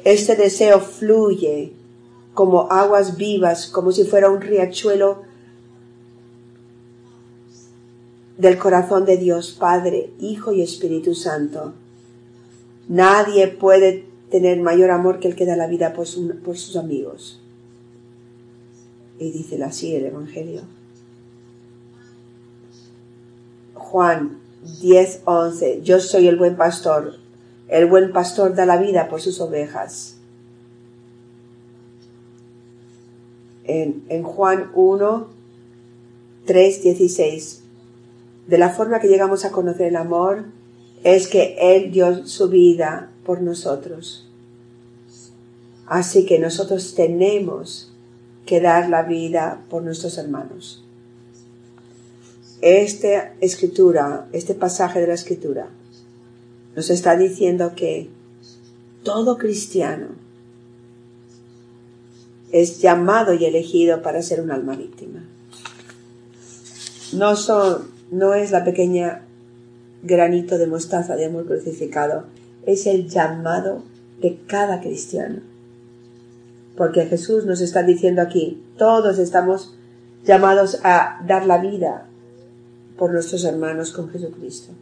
Este 0.05 0.37
deseo 0.37 0.81
fluye 0.81 1.73
como 2.37 2.71
aguas 2.71 3.17
vivas, 3.17 3.67
como 3.67 3.93
si 3.93 4.05
fuera 4.05 4.29
un 4.29 4.43
riachuelo 4.43 5.23
del 8.37 8.59
corazón 8.59 9.07
de 9.07 9.17
Dios 9.17 9.57
Padre, 9.59 10.11
Hijo 10.21 10.53
y 10.53 10.61
Espíritu 10.61 11.15
Santo. 11.15 11.73
Nadie 12.89 13.49
puede 13.49 14.05
tener 14.31 14.61
mayor 14.61 14.91
amor 14.91 15.19
que 15.19 15.29
el 15.29 15.35
que 15.35 15.47
da 15.47 15.57
la 15.57 15.67
vida 15.67 15.95
por, 15.95 16.07
sus 16.07 16.77
amigos. 16.77 17.41
Y 19.19 19.31
dice 19.33 19.65
así 19.65 19.95
el 19.95 20.05
Evangelio. 20.05 20.61
Juan 23.73 24.41
10, 24.83 25.23
11. 25.25 25.81
Yo 25.83 26.01
soy 26.01 26.29
el 26.29 26.37
buen 26.37 26.59
pastor. 26.59 27.15
El 27.69 27.87
buen 27.87 28.13
pastor 28.13 28.55
da 28.55 28.67
la 28.67 28.77
vida 28.77 29.09
por 29.09 29.23
sus 29.23 29.41
ovejas. 29.41 30.16
En, 33.67 34.23
Juan 34.23 34.71
1, 34.75 35.29
3, 36.45 36.83
16. 36.83 37.63
De 38.47 38.59
la 38.59 38.71
forma 38.71 39.01
que 39.01 39.09
llegamos 39.09 39.45
a 39.45 39.51
conocer 39.51 39.89
el 39.89 39.97
amor 39.97 40.45
es 41.03 41.29
que 41.29 41.57
Él 41.59 41.91
dio 41.91 42.27
su 42.27 42.49
vida 42.49 43.11
por 43.25 43.43
nosotros. 43.43 44.29
Así 45.87 46.27
que 46.27 46.39
nosotros 46.39 46.95
tenemos 46.95 47.93
que 48.45 48.61
dar 48.61 48.89
la 48.89 49.03
vida 49.03 49.65
por 49.69 49.83
nuestros 49.83 50.19
hermanos. 50.19 50.83
esta 52.63 53.35
escritura, 53.41 54.29
este 54.33 54.55
pasaje 54.55 55.01
de 55.01 55.07
la 55.07 55.15
escritura, 55.15 55.69
nos 56.75 56.91
está 56.91 57.17
diciendo 57.17 57.75
que 57.77 58.09
todo 59.03 59.39
cristiano 59.39 60.09
es 62.53 62.81
llamado 62.81 63.35
y 63.35 63.45
elegido 63.45 64.03
para 64.03 64.23
ser 64.23 64.41
un 64.41 64.51
alma 64.51 64.77
víctima. 64.77 65.25
No 67.13 67.37
son, 67.37 67.89
no 68.11 68.35
es 68.35 68.51
la 68.51 68.65
pequeña 68.65 69.23
granito 70.03 70.59
de 70.59 70.67
mostaza 70.67 71.17
de 71.17 71.27
amor 71.27 71.47
crucificado, 71.47 72.25
es 72.65 72.87
el 72.87 73.09
llamado 73.09 73.83
de 74.21 74.39
cada 74.47 74.81
cristiano. 74.81 75.41
Porque 76.77 77.07
Jesús 77.07 77.47
nos 77.47 77.61
está 77.61 77.83
diciendo 77.83 78.23
aquí, 78.23 78.63
todos 78.77 79.19
estamos 79.19 79.75
llamados 80.25 80.81
a 80.85 81.21
dar 81.27 81.47
la 81.47 81.59
vida 81.59 82.07
por 82.99 83.13
nuestros 83.13 83.45
hermanos 83.45 83.93
con 83.93 84.11
Jesucristo. 84.11 84.73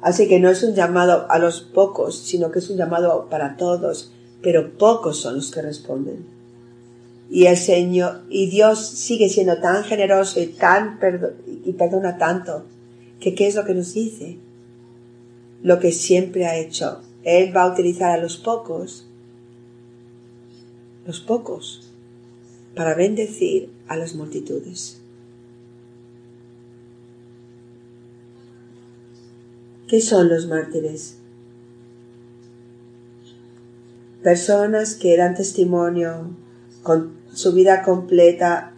Así 0.00 0.28
que 0.28 0.38
no 0.38 0.50
es 0.50 0.62
un 0.62 0.74
llamado 0.74 1.26
a 1.30 1.38
los 1.38 1.60
pocos, 1.62 2.18
sino 2.18 2.50
que 2.50 2.58
es 2.58 2.70
un 2.70 2.76
llamado 2.76 3.28
para 3.30 3.56
todos, 3.56 4.12
pero 4.46 4.78
pocos 4.78 5.18
son 5.22 5.34
los 5.34 5.50
que 5.50 5.60
responden. 5.60 6.24
Y 7.28 7.46
el 7.46 7.56
Señor, 7.56 8.20
y 8.30 8.48
Dios 8.48 8.78
sigue 8.78 9.28
siendo 9.28 9.58
tan 9.58 9.82
generoso 9.82 10.40
y 10.40 10.46
tan 10.46 11.00
y 11.64 11.72
perdona 11.72 12.16
tanto, 12.16 12.64
que 13.18 13.34
qué 13.34 13.48
es 13.48 13.56
lo 13.56 13.64
que 13.64 13.74
nos 13.74 13.92
dice? 13.92 14.38
Lo 15.64 15.80
que 15.80 15.90
siempre 15.90 16.46
ha 16.46 16.56
hecho. 16.56 17.00
Él 17.24 17.56
va 17.56 17.64
a 17.64 17.72
utilizar 17.72 18.12
a 18.12 18.22
los 18.22 18.36
pocos, 18.36 19.08
los 21.08 21.18
pocos, 21.18 21.90
para 22.76 22.94
bendecir 22.94 23.72
a 23.88 23.96
las 23.96 24.14
multitudes. 24.14 25.00
¿Qué 29.88 30.00
son 30.00 30.28
los 30.28 30.46
mártires? 30.46 31.18
Personas 34.26 34.96
que 34.96 35.16
dan 35.16 35.36
testimonio 35.36 36.34
con 36.82 37.12
su 37.32 37.52
vida 37.52 37.84
completa 37.84 38.72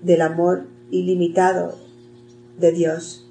del 0.00 0.22
amor 0.22 0.64
ilimitado 0.90 1.76
de 2.58 2.72
Dios. 2.72 3.28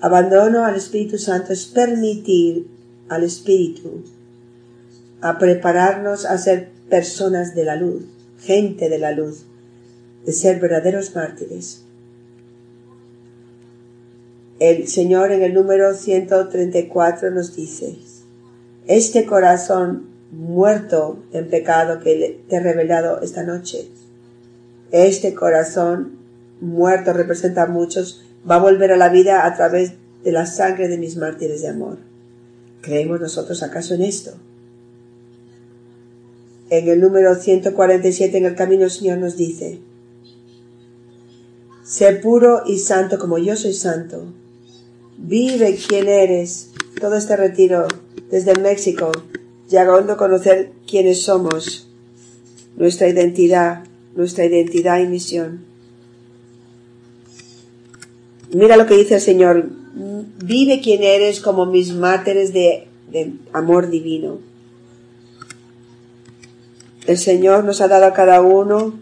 Abandono 0.00 0.64
al 0.64 0.74
Espíritu 0.74 1.18
Santo 1.18 1.52
es 1.52 1.66
permitir 1.66 2.66
al 3.08 3.22
Espíritu 3.22 4.02
a 5.20 5.38
prepararnos 5.38 6.26
a 6.26 6.36
ser 6.36 6.70
personas 6.90 7.54
de 7.54 7.64
la 7.64 7.76
luz, 7.76 8.02
gente 8.40 8.88
de 8.88 8.98
la 8.98 9.12
luz, 9.12 9.44
de 10.26 10.32
ser 10.32 10.58
verdaderos 10.58 11.14
mártires. 11.14 11.84
El 14.58 14.88
Señor 14.88 15.30
en 15.30 15.44
el 15.44 15.54
número 15.54 15.94
134 15.94 17.30
nos 17.30 17.54
dice, 17.54 17.96
este 18.88 19.26
corazón 19.26 20.10
muerto 20.32 21.22
en 21.32 21.48
pecado 21.48 22.00
que 22.00 22.40
te 22.48 22.56
he 22.56 22.60
revelado 22.60 23.20
esta 23.20 23.44
noche, 23.44 23.88
este 24.90 25.34
corazón 25.34 26.18
muerto 26.60 27.12
representa 27.12 27.62
a 27.62 27.66
muchos, 27.66 28.24
va 28.48 28.56
a 28.56 28.60
volver 28.60 28.90
a 28.90 28.96
la 28.96 29.08
vida 29.08 29.46
a 29.46 29.54
través 29.54 29.92
de 30.24 30.32
la 30.32 30.46
sangre 30.46 30.88
de 30.88 30.98
mis 30.98 31.16
mártires 31.16 31.62
de 31.62 31.68
amor. 31.68 31.98
¿Creemos 32.80 33.20
nosotros 33.20 33.62
acaso 33.62 33.94
en 33.94 34.02
esto? 34.02 34.32
En 36.70 36.88
el 36.88 37.00
número 37.00 37.34
147 37.34 38.38
en 38.38 38.46
el 38.46 38.54
camino 38.54 38.84
el 38.84 38.90
Señor 38.90 39.18
nos 39.18 39.36
dice, 39.36 39.80
Sé 41.84 42.12
puro 42.14 42.62
y 42.64 42.78
santo 42.78 43.18
como 43.18 43.36
yo 43.36 43.54
soy 43.54 43.74
santo. 43.74 44.32
Vive 45.18 45.76
quien 45.76 46.08
eres. 46.08 46.70
Todo 47.00 47.16
este 47.16 47.36
retiro 47.36 47.86
desde 48.30 48.58
México, 48.58 49.12
llegando 49.72 50.12
a 50.12 50.16
conocer 50.16 50.70
quiénes 50.86 51.22
somos, 51.22 51.88
nuestra 52.76 53.08
identidad, 53.08 53.84
nuestra 54.14 54.44
identidad 54.44 55.00
y 55.00 55.06
misión. 55.06 55.64
Mira 58.52 58.76
lo 58.76 58.86
que 58.86 58.96
dice 58.96 59.16
el 59.16 59.20
Señor. 59.20 59.70
Vive 60.44 60.80
quien 60.80 61.02
eres 61.02 61.40
como 61.40 61.66
mis 61.66 61.94
mártires 61.94 62.52
de, 62.52 62.86
de 63.10 63.32
amor 63.52 63.90
divino. 63.90 64.38
El 67.06 67.18
Señor 67.18 67.64
nos 67.64 67.80
ha 67.80 67.88
dado 67.88 68.06
a 68.06 68.12
cada 68.12 68.42
uno, 68.42 68.94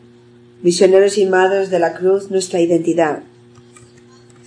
misioneros 0.62 1.18
y 1.18 1.26
madres 1.26 1.70
de 1.70 1.80
la 1.80 1.94
cruz, 1.94 2.30
nuestra 2.30 2.60
identidad. 2.60 3.24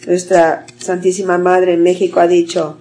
Nuestra 0.07 0.65
Santísima 0.79 1.37
Madre 1.37 1.73
en 1.73 1.83
México 1.83 2.19
ha 2.19 2.27
dicho, 2.27 2.77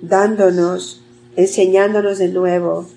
dándonos, 0.00 1.01
enseñándonos 1.36 2.18
de 2.18 2.28
nuevo, 2.28 2.88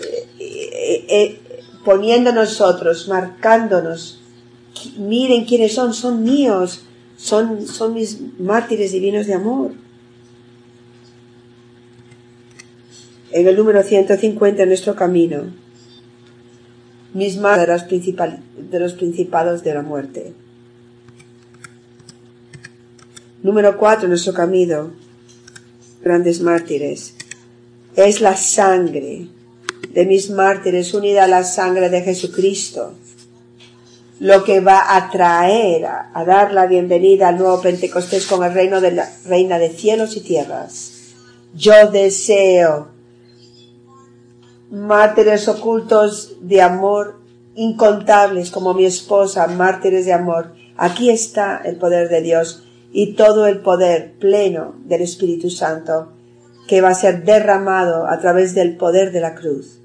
eh, 0.00 0.28
eh, 0.38 1.06
eh, 1.08 1.40
poniendo 1.84 2.32
nosotros, 2.32 3.08
marcándonos, 3.08 4.20
miren 4.96 5.44
quiénes 5.44 5.74
son, 5.74 5.94
son 5.94 6.22
míos, 6.22 6.84
son, 7.16 7.66
son 7.66 7.94
mis 7.94 8.18
mártires 8.38 8.92
divinos 8.92 9.26
de 9.26 9.34
amor. 9.34 9.72
En 13.30 13.46
el 13.46 13.56
número 13.56 13.82
150 13.82 14.62
en 14.62 14.68
nuestro 14.68 14.94
camino, 14.94 15.44
mis 17.14 17.36
mártires 17.36 17.86
de 17.88 18.80
los 18.80 18.94
principados 18.94 19.62
de 19.62 19.74
la 19.74 19.82
muerte. 19.82 20.34
Número 23.42 23.76
4 23.76 24.04
en 24.04 24.10
nuestro 24.10 24.34
camino, 24.34 24.92
grandes 26.02 26.40
mártires, 26.40 27.14
es 27.96 28.20
la 28.20 28.36
sangre 28.36 29.26
de 29.92 30.06
mis 30.06 30.30
mártires 30.30 30.94
unida 30.94 31.24
a 31.24 31.28
la 31.28 31.44
sangre 31.44 31.88
de 31.88 32.02
Jesucristo 32.02 32.94
lo 34.22 34.44
que 34.44 34.60
va 34.60 34.94
a 34.96 35.10
traer, 35.10 35.84
a, 35.84 36.24
dar 36.24 36.52
la 36.52 36.66
bienvenida 36.66 37.26
al 37.26 37.38
nuevo 37.38 37.60
Pentecostés 37.60 38.24
con 38.24 38.44
el 38.44 38.54
reino 38.54 38.80
de 38.80 38.92
la 38.92 39.10
reina 39.26 39.58
de 39.58 39.70
cielos 39.70 40.16
y 40.16 40.20
tierras. 40.20 40.92
Yo 41.54 41.90
deseo 41.90 42.86
mártires 44.70 45.48
ocultos 45.48 46.36
de 46.40 46.62
amor 46.62 47.18
incontables 47.56 48.52
como 48.52 48.74
mi 48.74 48.84
esposa, 48.84 49.48
mártires 49.48 50.06
de 50.06 50.12
amor. 50.12 50.54
Aquí 50.76 51.10
está 51.10 51.60
el 51.64 51.74
poder 51.74 52.08
de 52.08 52.22
Dios 52.22 52.62
y 52.92 53.14
todo 53.14 53.46
el 53.46 53.58
poder 53.58 54.12
pleno 54.18 54.74
del 54.84 55.02
Espíritu 55.02 55.50
Santo 55.50 56.12
que 56.68 56.80
va 56.80 56.90
a 56.90 56.94
ser 56.94 57.24
derramado 57.24 58.06
a 58.06 58.20
través 58.20 58.54
del 58.54 58.76
poder 58.76 59.12
de 59.12 59.20
la 59.20 59.34
cruz. 59.34 59.78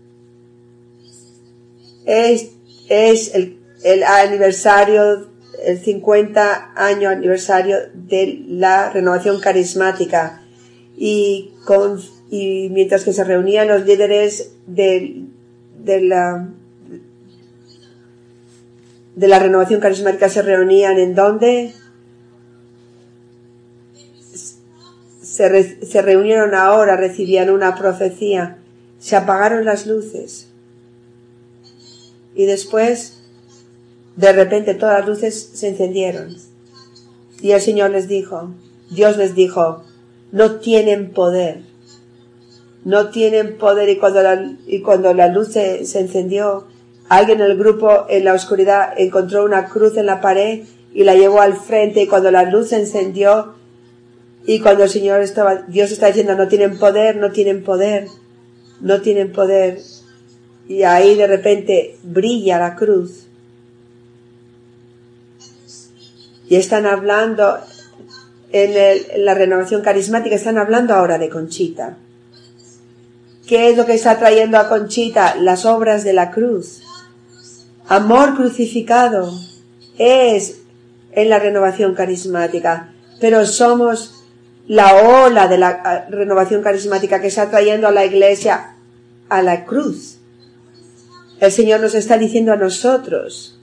Es, 2.06 2.52
es 2.90 3.34
el 3.34 3.58
el 3.84 4.04
aniversario, 4.04 5.28
el 5.64 5.80
50 5.80 6.74
año 6.76 7.10
aniversario 7.10 7.78
de 7.94 8.44
la 8.48 8.90
renovación 8.90 9.40
carismática 9.40 10.42
y, 10.96 11.54
con, 11.66 12.00
y 12.30 12.70
mientras 12.72 13.04
que 13.04 13.14
se 13.14 13.24
reunían 13.24 13.68
los 13.68 13.86
líderes 13.86 14.54
de, 14.66 15.26
de 15.84 16.02
la 16.02 16.50
de 19.16 19.28
la 19.28 19.40
renovación 19.40 19.80
carismática 19.80 20.30
se 20.30 20.44
reunían 20.44 21.00
en 21.00 21.16
donde 21.16 21.74
se, 25.38 26.02
reunieron 26.02 26.56
ahora, 26.56 26.98
recibían 26.98 27.50
una 27.50 27.76
profecía, 27.76 28.58
se 29.00 29.16
apagaron 29.16 29.66
las 29.66 29.86
luces 29.86 30.48
y 32.36 32.46
después 32.46 33.20
de 34.16 34.34
repente 34.34 34.74
todas 34.74 35.00
las 35.00 35.08
luces 35.08 35.52
se 35.54 35.70
encendieron. 35.70 36.36
Y 37.40 37.52
el 37.52 37.62
Señor 37.62 37.92
les 37.92 38.08
dijo, 38.08 38.52
Dios 38.90 39.18
les 39.18 39.36
dijo, 39.36 39.84
no 40.32 40.56
tienen 40.56 41.12
poder. 41.12 41.62
No 42.84 43.10
tienen 43.10 43.58
poder 43.58 43.90
y 43.90 43.98
cuando 43.98 44.24
la, 44.24 44.56
y 44.66 44.82
cuando 44.82 45.14
la 45.14 45.28
luz 45.28 45.50
se, 45.50 45.86
se 45.86 46.00
encendió, 46.00 46.66
alguien 47.10 47.42
en 47.42 47.52
el 47.52 47.58
grupo 47.58 48.06
en 48.10 48.26
la 48.26 48.34
oscuridad 48.34 48.94
encontró 48.98 49.46
una 49.46 49.68
cruz 49.68 49.98
en 49.98 50.08
la 50.08 50.22
pared 50.22 50.64
y 50.94 51.04
la 51.04 51.14
llevó 51.14 51.42
al 51.42 51.56
frente 51.56 52.02
y 52.02 52.08
cuando 52.08 52.32
la 52.32 52.44
luz 52.44 52.70
se 52.70 52.78
encendió 52.78 53.57
y 54.48 54.60
cuando 54.62 54.86
el 54.86 54.90
Señor 54.90 55.22
estaba, 55.22 55.66
Dios 55.68 55.92
está 55.92 56.08
diciendo 56.08 56.34
no 56.34 56.48
tienen 56.48 56.80
poder, 56.80 57.18
no 57.18 57.32
tienen 57.32 57.64
poder, 57.64 58.08
no 58.82 59.02
tienen 59.02 59.32
poder 59.32 59.80
y 60.68 60.82
ahí 60.82 61.16
de 61.16 61.28
repente 61.28 61.98
brilla 62.04 62.58
la 62.58 62.76
cruz 62.76 63.28
Y 66.50 66.56
están 66.56 66.86
hablando 66.86 67.58
en, 68.52 69.26
la 69.26 69.34
renovación 69.34 69.82
carismática, 69.82 70.36
están 70.36 70.58
hablando 70.58 70.94
ahora 70.94 71.18
de 71.18 71.30
Conchita. 71.30 71.98
¿Qué 73.46 73.70
es 73.70 73.78
lo 73.78 73.86
que 73.86 73.94
está 73.94 74.18
trayendo 74.18 74.58
a 74.58 74.70
Conchita? 74.70 75.36
Las 75.36 75.66
obras 75.66 76.04
de 76.04 76.14
la 76.14 76.32
cruz. 76.32 76.82
Amor 77.88 78.36
crucificado 78.36 79.32
es 79.98 80.60
en 81.12 81.30
la 81.30 81.40
renovación 81.40 81.96
carismática, 81.96 82.94
pero 83.20 83.46
somos 83.46 84.17
la 84.68 84.96
ola 85.26 85.48
de 85.48 85.58
la 85.58 85.82
ah, 85.84 86.06
renovación 86.10 86.62
carismática 86.62 87.22
que 87.22 87.28
está 87.28 87.50
trayendo 87.50 87.88
a 87.88 87.92
la 87.92 88.06
iglesia 88.06 88.76
a 89.30 89.42
la 89.42 89.66
cruz. 89.66 90.20
El 91.40 91.52
Señor 91.52 91.80
nos 91.80 91.96
está 91.96 92.18
diciendo 92.18 92.52
a 92.52 92.58
nosotros, 92.58 93.60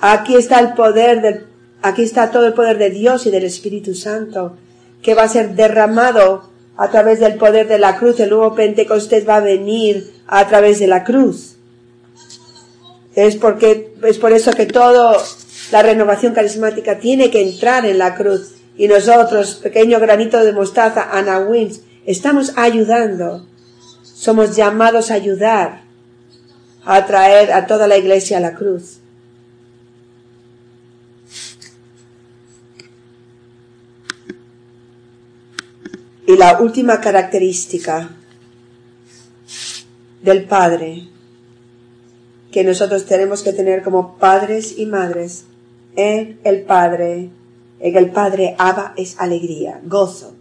aquí 0.00 0.36
está 0.36 0.60
el 0.60 0.74
poder 0.74 1.20
del, 1.20 1.46
aquí 1.82 2.02
está 2.02 2.30
todo 2.30 2.46
el 2.46 2.54
poder 2.54 2.78
de 2.78 2.90
Dios 2.90 3.26
y 3.26 3.30
del 3.30 3.44
Espíritu 3.44 3.94
Santo 3.94 4.56
que 5.02 5.14
va 5.14 5.24
a 5.24 5.28
ser 5.28 5.54
derramado 5.54 6.50
a 6.76 6.88
través 6.90 7.20
del 7.20 7.34
poder 7.34 7.68
de 7.68 7.78
la 7.78 7.98
cruz. 7.98 8.20
El 8.20 8.30
nuevo 8.30 8.54
Pentecostés 8.54 9.28
va 9.28 9.36
a 9.36 9.40
venir 9.40 10.12
a 10.26 10.46
través 10.46 10.78
de 10.78 10.86
la 10.86 11.04
cruz. 11.04 11.56
Es 13.14 13.36
porque, 13.36 13.94
es 14.04 14.18
por 14.18 14.32
eso 14.32 14.52
que 14.52 14.66
todo 14.66 15.16
la 15.70 15.82
renovación 15.82 16.32
carismática 16.32 16.98
tiene 16.98 17.30
que 17.30 17.42
entrar 17.42 17.84
en 17.84 17.98
la 17.98 18.14
cruz. 18.14 18.54
Y 18.76 18.88
nosotros, 18.88 19.56
pequeño 19.56 20.00
granito 20.00 20.40
de 20.40 20.52
mostaza, 20.52 21.10
Ana 21.12 21.40
Wins, 21.40 21.80
estamos 22.06 22.52
ayudando. 22.56 23.46
Somos 24.02 24.56
llamados 24.56 25.10
a 25.10 25.14
ayudar 25.14 25.82
a 26.84 27.06
traer 27.06 27.52
a 27.52 27.66
toda 27.66 27.86
la 27.86 27.96
iglesia 27.96 28.38
a 28.38 28.40
la 28.40 28.54
cruz. 28.54 28.98
Y 36.26 36.36
la 36.36 36.60
última 36.60 37.00
característica 37.00 38.10
del 40.22 40.44
Padre 40.44 41.08
que 42.52 42.62
nosotros 42.64 43.06
tenemos 43.06 43.42
que 43.42 43.52
tener 43.52 43.82
como 43.82 44.18
padres 44.18 44.78
y 44.78 44.86
madres 44.86 45.44
en 45.96 46.38
el 46.44 46.62
Padre, 46.62 47.30
en 47.82 47.96
el 47.96 48.10
Padre 48.10 48.54
Abba 48.58 48.94
es 48.96 49.18
alegría, 49.18 49.80
gozo. 49.84 50.36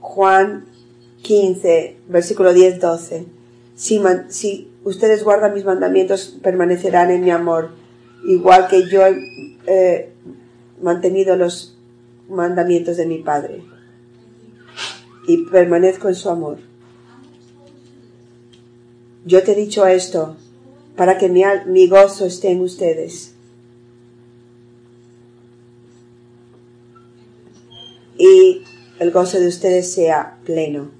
Juan 0.00 0.64
15, 1.20 1.98
versículo 2.08 2.54
10, 2.54 2.80
12. 2.80 3.26
Si, 3.74 4.70
ustedes 4.84 5.22
guardan 5.22 5.52
mis 5.52 5.66
mandamientos, 5.66 6.38
permanecerán 6.42 7.10
en 7.10 7.22
mi 7.22 7.30
amor, 7.30 7.72
igual 8.26 8.68
que 8.68 8.88
yo 8.88 9.06
he 9.06 9.58
eh, 9.66 10.12
mantenido 10.80 11.36
los 11.36 11.76
mandamientos 12.30 12.96
de 12.96 13.04
mi 13.04 13.18
Padre. 13.18 13.62
Y 15.28 15.44
permanezco 15.44 16.08
en 16.08 16.14
su 16.14 16.30
amor. 16.30 16.56
Yo 19.26 19.42
te 19.42 19.52
he 19.52 19.56
dicho 19.56 19.86
esto 19.86 20.36
para 20.96 21.18
que 21.18 21.28
mi, 21.28 21.42
mi 21.66 21.88
gozo 21.88 22.26
esté 22.26 22.50
en 22.50 22.60
ustedes. 22.60 23.32
Y 28.18 28.62
el 28.98 29.10
gozo 29.10 29.40
de 29.40 29.48
ustedes 29.48 29.92
sea 29.92 30.38
pleno. 30.44 30.90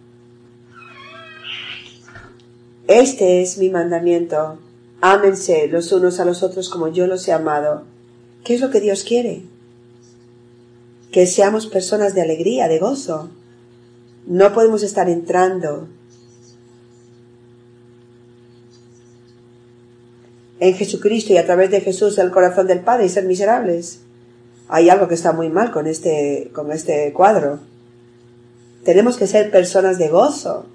Este 2.88 3.42
es 3.42 3.58
mi 3.58 3.70
mandamiento. 3.70 4.58
Ámense 5.00 5.68
los 5.68 5.92
unos 5.92 6.20
a 6.20 6.24
los 6.24 6.42
otros 6.42 6.68
como 6.68 6.88
yo 6.88 7.06
los 7.06 7.26
he 7.28 7.32
amado. 7.32 7.84
¿Qué 8.44 8.54
es 8.54 8.60
lo 8.60 8.70
que 8.70 8.80
Dios 8.80 9.04
quiere? 9.04 9.42
Que 11.12 11.26
seamos 11.26 11.66
personas 11.66 12.14
de 12.14 12.22
alegría, 12.22 12.68
de 12.68 12.78
gozo. 12.78 13.30
No 14.26 14.52
podemos 14.52 14.82
estar 14.82 15.08
entrando 15.08 15.88
en 20.62 20.74
Jesucristo 20.74 21.32
y 21.32 21.38
a 21.38 21.44
través 21.44 21.72
de 21.72 21.80
Jesús 21.80 22.18
el 22.18 22.30
corazón 22.30 22.68
del 22.68 22.78
Padre 22.78 23.06
y 23.06 23.08
ser 23.08 23.24
miserables. 23.24 23.98
Hay 24.68 24.90
algo 24.90 25.08
que 25.08 25.14
está 25.14 25.32
muy 25.32 25.48
mal 25.48 25.72
con 25.72 25.88
este, 25.88 26.52
con 26.54 26.70
este 26.70 27.12
cuadro. 27.12 27.58
Tenemos 28.84 29.16
que 29.16 29.26
ser 29.26 29.50
personas 29.50 29.98
de 29.98 30.08
gozo. 30.08 30.66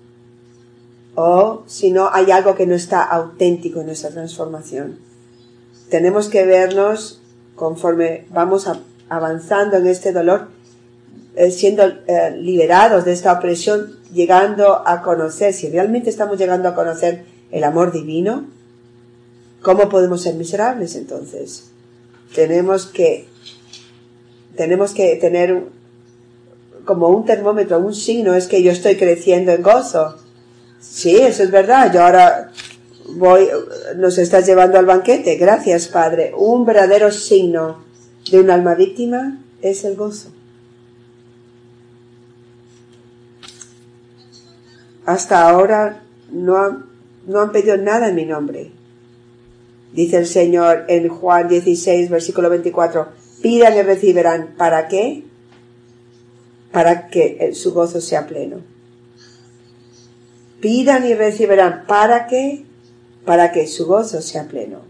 O 1.16 1.64
si 1.68 1.92
no, 1.92 2.10
hay 2.12 2.32
algo 2.32 2.54
que 2.54 2.68
no 2.68 2.76
está 2.76 3.02
auténtico 3.02 3.80
en 3.80 3.86
nuestra 3.86 4.10
transformación. 4.10 5.00
Tenemos 5.90 6.28
que 6.28 6.46
vernos 6.46 7.22
conforme 7.56 8.26
vamos 8.30 8.70
avanzando 9.08 9.78
en 9.78 9.88
este 9.88 10.12
dolor, 10.12 10.50
eh, 11.38 11.50
siendo 11.50 11.84
eh, 11.84 12.36
liberados 12.38 13.06
de 13.06 13.14
esta 13.14 13.32
opresión, 13.32 13.96
llegando 14.14 14.86
a 14.86 15.02
conocer, 15.02 15.54
si 15.54 15.70
realmente 15.70 16.10
estamos 16.10 16.38
llegando 16.38 16.68
a 16.68 16.76
conocer 16.76 17.24
el 17.52 17.64
amor 17.64 17.94
divino, 17.94 18.57
¿Cómo 19.68 19.90
podemos 19.90 20.22
ser 20.22 20.36
miserables 20.36 20.96
entonces? 20.96 21.66
Tenemos 22.34 22.86
que, 22.86 23.28
tenemos 24.56 24.94
que 24.94 25.18
tener 25.18 25.62
como 26.86 27.10
un 27.10 27.26
termómetro, 27.26 27.78
un 27.80 27.94
signo, 27.94 28.34
es 28.34 28.48
que 28.48 28.64
yo 28.64 28.72
estoy 28.72 28.96
creciendo 28.96 29.52
en 29.52 29.62
gozo. 29.62 30.16
Sí, 30.80 31.18
eso 31.18 31.44
es 31.44 31.52
verdad. 31.52 31.94
Yo 31.94 32.02
ahora 32.02 32.54
voy, 33.10 33.50
nos 33.98 34.18
estás 34.18 34.46
llevando 34.48 34.80
al 34.80 34.86
banquete. 34.86 35.36
Gracias, 35.36 35.90
Padre. 35.90 36.32
Un 36.34 36.66
verdadero 36.66 37.12
signo 37.12 37.84
de 38.32 38.40
un 38.40 38.50
alma 38.50 38.74
víctima 38.74 39.44
es 39.62 39.84
el 39.84 39.98
gozo. 39.98 40.30
Hasta 45.06 45.50
ahora 45.50 46.04
no 46.32 46.86
no 47.26 47.42
han 47.42 47.52
pedido 47.52 47.76
nada 47.76 48.08
en 48.08 48.16
mi 48.16 48.24
nombre. 48.24 48.77
Dice 49.98 50.18
el 50.18 50.28
Señor 50.28 50.86
en 50.90 51.10
Juan 51.10 51.48
16, 51.48 52.12
versículo 52.12 52.52
24, 52.52 53.08
pidan 53.42 53.76
y 53.76 53.82
recibirán. 53.82 54.54
¿Para 54.56 54.88
qué? 54.88 55.24
Para 56.72 57.08
que 57.08 57.56
su 57.56 57.74
gozo 57.74 58.00
sea 58.00 58.28
pleno. 58.28 58.58
Pidan 60.62 61.04
y 61.04 61.16
recibirán. 61.16 61.86
¿Para 61.88 62.28
qué? 62.28 62.64
Para 63.26 63.52
que 63.52 63.66
su 63.66 63.88
gozo 63.88 64.22
sea 64.22 64.48
pleno. 64.48 64.82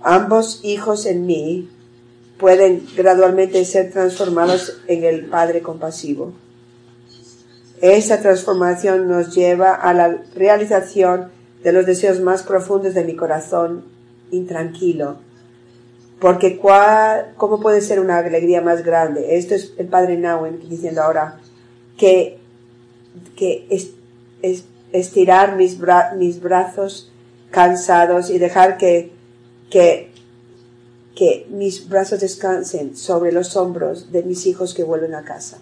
Ambos 0.00 0.60
hijos 0.62 1.06
en 1.06 1.26
mí 1.26 1.68
pueden 2.38 2.86
gradualmente 2.96 3.64
ser 3.64 3.90
transformados 3.90 4.80
en 4.86 5.02
el 5.02 5.26
Padre 5.26 5.60
compasivo. 5.60 6.34
Esa 7.80 8.20
transformación 8.22 9.08
nos 9.08 9.34
lleva 9.34 9.74
a 9.74 9.92
la 9.92 10.22
realización 10.36 11.34
de 11.64 11.72
los 11.72 11.86
deseos 11.86 12.20
más 12.20 12.42
profundos 12.42 12.94
de 12.94 13.04
mi 13.04 13.16
corazón 13.16 13.84
intranquilo. 14.30 15.16
Porque 16.20 16.58
cuál, 16.58 17.32
¿cómo 17.36 17.58
puede 17.58 17.80
ser 17.80 18.00
una 18.00 18.18
alegría 18.18 18.60
más 18.60 18.84
grande? 18.84 19.36
Esto 19.38 19.54
es 19.54 19.72
el 19.78 19.88
padre 19.88 20.16
Nauen 20.18 20.60
diciendo 20.68 21.02
ahora 21.02 21.40
que, 21.96 22.38
que 23.34 23.66
es, 23.70 23.92
estirar 24.92 25.56
mis, 25.56 25.78
mis 26.16 26.40
brazos 26.40 27.10
cansados 27.50 28.30
y 28.30 28.38
dejar 28.38 28.76
que, 28.76 29.12
que, 29.70 30.10
que 31.16 31.46
mis 31.50 31.88
brazos 31.88 32.20
descansen 32.20 32.94
sobre 32.96 33.32
los 33.32 33.56
hombros 33.56 34.12
de 34.12 34.22
mis 34.22 34.46
hijos 34.46 34.74
que 34.74 34.84
vuelven 34.84 35.14
a 35.14 35.24
casa. 35.24 35.58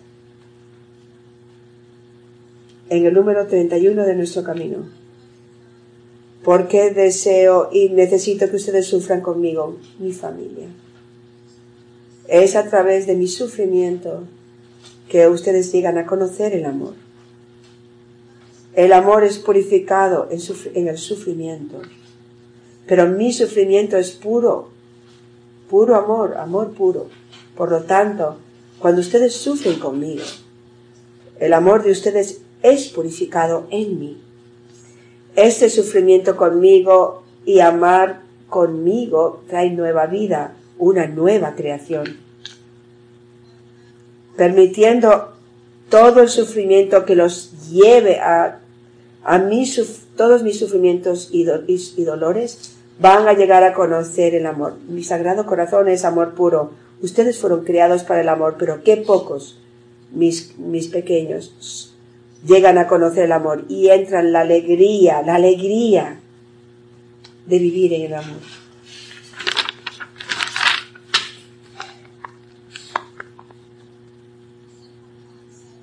En 2.89 3.07
el 3.07 3.15
número 3.15 3.47
31 3.47 4.05
de 4.05 4.15
nuestro 4.15 4.43
camino 4.43 5.02
porque 6.45 6.91
deseo 6.91 7.69
y 7.73 7.89
necesito 7.91 8.51
que 8.51 8.57
ustedes 8.57 8.87
sufran 8.87 9.21
conmigo, 9.21 9.79
mi 9.99 10.13
familia. 10.13 10.69
Es 12.27 12.57
a 12.57 12.69
través 12.69 13.07
de 13.07 13.15
mi 13.15 13.29
sufrimiento 13.29 14.25
que 15.09 15.29
ustedes 15.29 15.73
llegan 15.73 15.99
a 15.99 16.07
conocer 16.07 16.55
el 16.55 16.65
amor. 16.65 16.95
El 18.75 18.93
amor 18.93 19.23
es 19.23 19.39
purificado 19.39 20.29
en, 20.31 20.89
el 20.89 20.99
sufrimiento, 20.99 21.83
pero 22.87 23.07
mi 23.07 23.33
sufrimiento 23.33 23.99
es 23.99 24.13
puro, 24.13 24.71
puro 25.69 25.95
amor, 25.95 26.37
amor 26.39 26.73
puro. 26.73 27.09
Por 27.55 27.71
lo 27.71 27.83
tanto, 27.83 28.39
cuando 28.79 29.03
ustedes 29.03 29.35
sufren 29.35 29.79
conmigo, 29.79 30.25
el 31.39 31.53
amor 31.53 31.83
de 31.83 31.93
ustedes 31.93 32.41
es 32.63 32.89
purificado 32.89 33.67
en 33.71 34.01
mí 34.01 34.23
este 35.37 35.71
sufrimiento 35.71 36.37
conmigo 36.37 37.23
y 37.45 37.61
amar 37.61 38.21
conmigo 38.49 39.43
trae 39.49 39.71
nueva 39.71 40.07
vida, 40.07 40.55
una 40.79 41.07
nueva 41.07 41.55
creación. 41.55 42.19
Permitiendo 44.37 45.33
todo 45.89 46.23
el 46.23 46.29
sufrimiento 46.29 47.05
que 47.05 47.17
los 47.17 47.71
lleve 47.71 48.19
a, 48.19 48.61
a 49.25 49.43
todos 50.17 50.43
mis 50.43 50.59
sufrimientos 50.59 51.29
y, 51.33 51.47
y 51.47 52.05
dolores, 52.05 52.77
van 52.99 53.27
a 53.29 53.33
llegar 53.33 53.65
a 53.65 53.75
conocer 53.75 54.35
el 54.35 54.47
amor. 54.47 54.75
Mi 54.89 55.03
sagrado 55.03 55.47
corazón 55.47 55.89
es 55.89 56.05
amor 56.05 56.35
puro. 56.35 56.71
Ustedes 57.01 57.39
fueron 57.39 57.65
creados 57.65 58.05
para 58.05 58.21
el 58.21 58.29
amor, 58.29 58.57
pero 58.59 58.83
qué 58.85 58.97
pocos, 58.99 59.59
mis, 60.13 60.57
mis 60.59 60.89
pequeños, 60.89 61.92
llegan 62.45 62.79
a 62.79 62.87
conocer 62.87 63.25
el 63.25 63.33
amor 63.33 63.65
y 63.69 63.89
entran 63.89 64.33
la 64.33 64.41
alegría, 64.41 65.23
la 65.23 65.37
alegría 65.37 66.21
de 67.47 67.59
vivir 67.59 67.93
en 67.93 68.03
el 68.03 68.15
amor. 68.15 68.39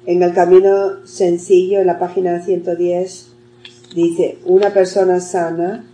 En 0.05 0.24
el 0.24 0.34
camino 0.34 1.05
sencillo, 1.05 1.80
en 1.80 1.88
la 1.88 1.99
página 1.99 2.43
110, 2.43 3.28
dice, 3.93 4.39
una 4.43 4.74
persona 4.74 5.20
sana 5.20 5.86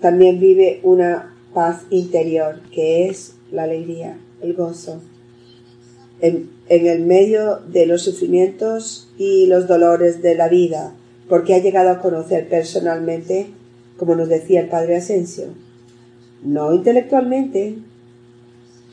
también 0.00 0.38
vive 0.38 0.80
una 0.84 1.34
paz 1.52 1.82
interior, 1.90 2.60
que 2.72 3.08
es 3.08 3.34
la 3.50 3.64
alegría, 3.64 4.18
el 4.40 4.54
gozo. 4.54 5.00
En, 6.20 6.50
en, 6.68 6.86
el 6.86 7.00
medio 7.04 7.56
de 7.56 7.86
los 7.86 8.02
sufrimientos 8.02 9.09
y 9.20 9.44
los 9.44 9.68
dolores 9.68 10.22
de 10.22 10.34
la 10.34 10.48
vida, 10.48 10.94
porque 11.28 11.54
ha 11.54 11.58
llegado 11.58 11.90
a 11.90 12.00
conocer 12.00 12.48
personalmente, 12.48 13.48
como 13.98 14.14
nos 14.14 14.30
decía 14.30 14.62
el 14.62 14.70
padre 14.70 14.96
Asensio, 14.96 15.48
no 16.42 16.72
intelectualmente, 16.72 17.76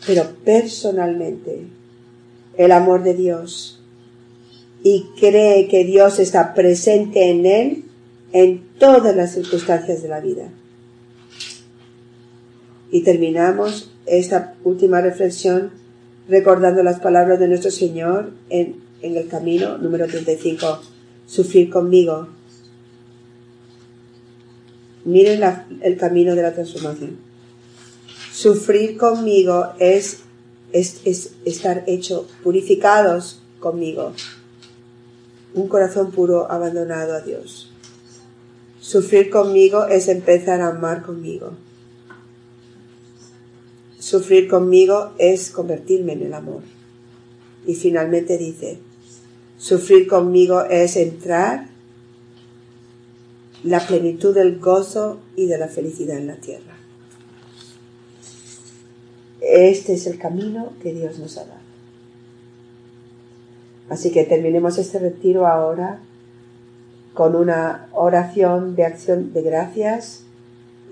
pero 0.05 0.23
personalmente, 0.43 1.61
el 2.57 2.73
amor 2.73 3.03
de 3.03 3.13
Dios 3.13 3.81
y 4.83 5.05
cree 5.17 5.69
que 5.69 5.85
Dios 5.85 6.19
está 6.19 6.53
presente 6.53 7.29
en 7.29 7.45
él 7.45 7.83
en 8.33 8.67
todas 8.79 9.15
las 9.15 9.31
circunstancias 9.31 10.01
de 10.03 10.09
la 10.09 10.19
vida. 10.19 10.49
Y 12.91 13.03
terminamos 13.03 13.93
esta 14.05 14.55
última 14.65 14.99
reflexión 14.99 15.71
recordando 16.27 16.83
las 16.83 16.99
palabras 16.99 17.39
de 17.39 17.47
nuestro 17.47 17.71
Señor 17.71 18.33
en, 18.49 18.86
el 19.01 19.27
camino 19.27 19.77
número 19.77 20.07
35, 20.07 20.81
sufrir 21.25 21.69
conmigo. 21.69 22.27
Miren 25.05 25.41
el 25.81 25.97
camino 25.97 26.35
de 26.35 26.41
la 26.41 26.53
transformación. 26.53 27.17
Sufrir 28.33 28.97
conmigo 28.97 29.73
es, 29.79 30.19
es 30.73 31.31
estar 31.45 31.83
hecho 31.87 32.27
purificados 32.43 33.41
conmigo 33.59 34.13
un 35.57 35.67
corazón 35.67 36.11
puro 36.11 36.49
abandonado 36.51 37.13
a 37.13 37.21
Dios. 37.21 37.71
Sufrir 38.79 39.29
conmigo 39.29 39.85
es 39.85 40.07
empezar 40.07 40.61
a 40.61 40.69
amar 40.69 41.03
conmigo. 41.03 41.53
Sufrir 43.99 44.47
conmigo 44.47 45.13
es 45.17 45.49
convertirme 45.49 46.13
en 46.13 46.27
el 46.27 46.33
amor. 46.33 46.61
Y 47.65 47.73
finalmente 47.73 48.37
dice, 48.37 48.77
sufrir 49.57 50.07
conmigo 50.07 50.63
es 50.63 50.95
entrar 50.95 51.67
la 53.63 53.85
plenitud 53.85 54.33
del 54.33 54.59
gozo 54.59 55.19
y 55.35 55.47
de 55.47 55.57
la 55.57 55.67
felicidad 55.67 56.17
en 56.17 56.27
la 56.27 56.35
tierra. 56.35 56.75
Este 59.41 59.93
es 59.93 60.07
el 60.07 60.17
camino 60.17 60.73
que 60.81 60.93
Dios 60.93 61.19
nos 61.19 61.37
ha 61.37 61.45
dado. 61.45 61.67
Así 63.89 64.11
que 64.11 64.25
terminemos 64.25 64.77
este 64.77 64.99
retiro 64.99 65.47
ahora 65.47 65.99
con 67.13 67.35
una 67.35 67.87
oración 67.93 68.75
de 68.75 68.85
acción 68.85 69.33
de 69.33 69.41
gracias 69.41 70.23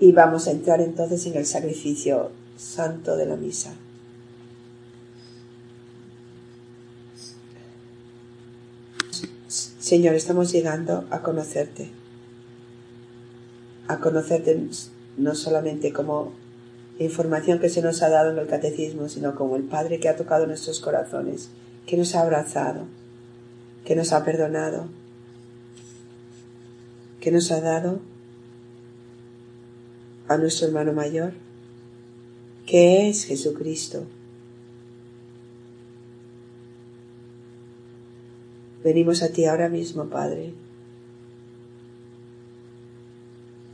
y 0.00 0.12
vamos 0.12 0.48
a 0.48 0.50
entrar 0.50 0.80
entonces 0.80 1.26
en 1.26 1.36
el 1.36 1.46
sacrificio 1.46 2.30
santo 2.56 3.16
de 3.16 3.26
la 3.26 3.36
misa. 3.36 3.74
Señor, 9.86 10.16
estamos 10.16 10.50
llegando 10.50 11.04
a 11.10 11.22
conocerte, 11.22 11.88
a 13.86 13.98
conocerte 14.00 14.68
no 15.16 15.36
solamente 15.36 15.92
como 15.92 16.32
información 16.98 17.60
que 17.60 17.68
se 17.68 17.82
nos 17.82 18.02
ha 18.02 18.08
dado 18.08 18.32
en 18.32 18.38
el 18.38 18.48
catecismo, 18.48 19.08
sino 19.08 19.36
como 19.36 19.54
el 19.54 19.62
Padre 19.62 20.00
que 20.00 20.08
ha 20.08 20.16
tocado 20.16 20.44
nuestros 20.48 20.80
corazones 20.80 21.50
que 21.86 21.96
nos 21.96 22.16
ha 22.16 22.22
abrazado, 22.22 22.80
que 23.84 23.94
nos 23.94 24.12
ha 24.12 24.24
perdonado, 24.24 24.88
que 27.20 27.30
nos 27.30 27.52
ha 27.52 27.60
dado 27.60 28.00
a 30.26 30.36
nuestro 30.36 30.66
hermano 30.66 30.94
mayor, 30.94 31.32
que 32.66 33.08
es 33.08 33.24
Jesucristo. 33.26 34.04
Venimos 38.86 39.24
a 39.24 39.30
ti 39.30 39.46
ahora 39.46 39.68
mismo, 39.68 40.04
Padre, 40.04 40.54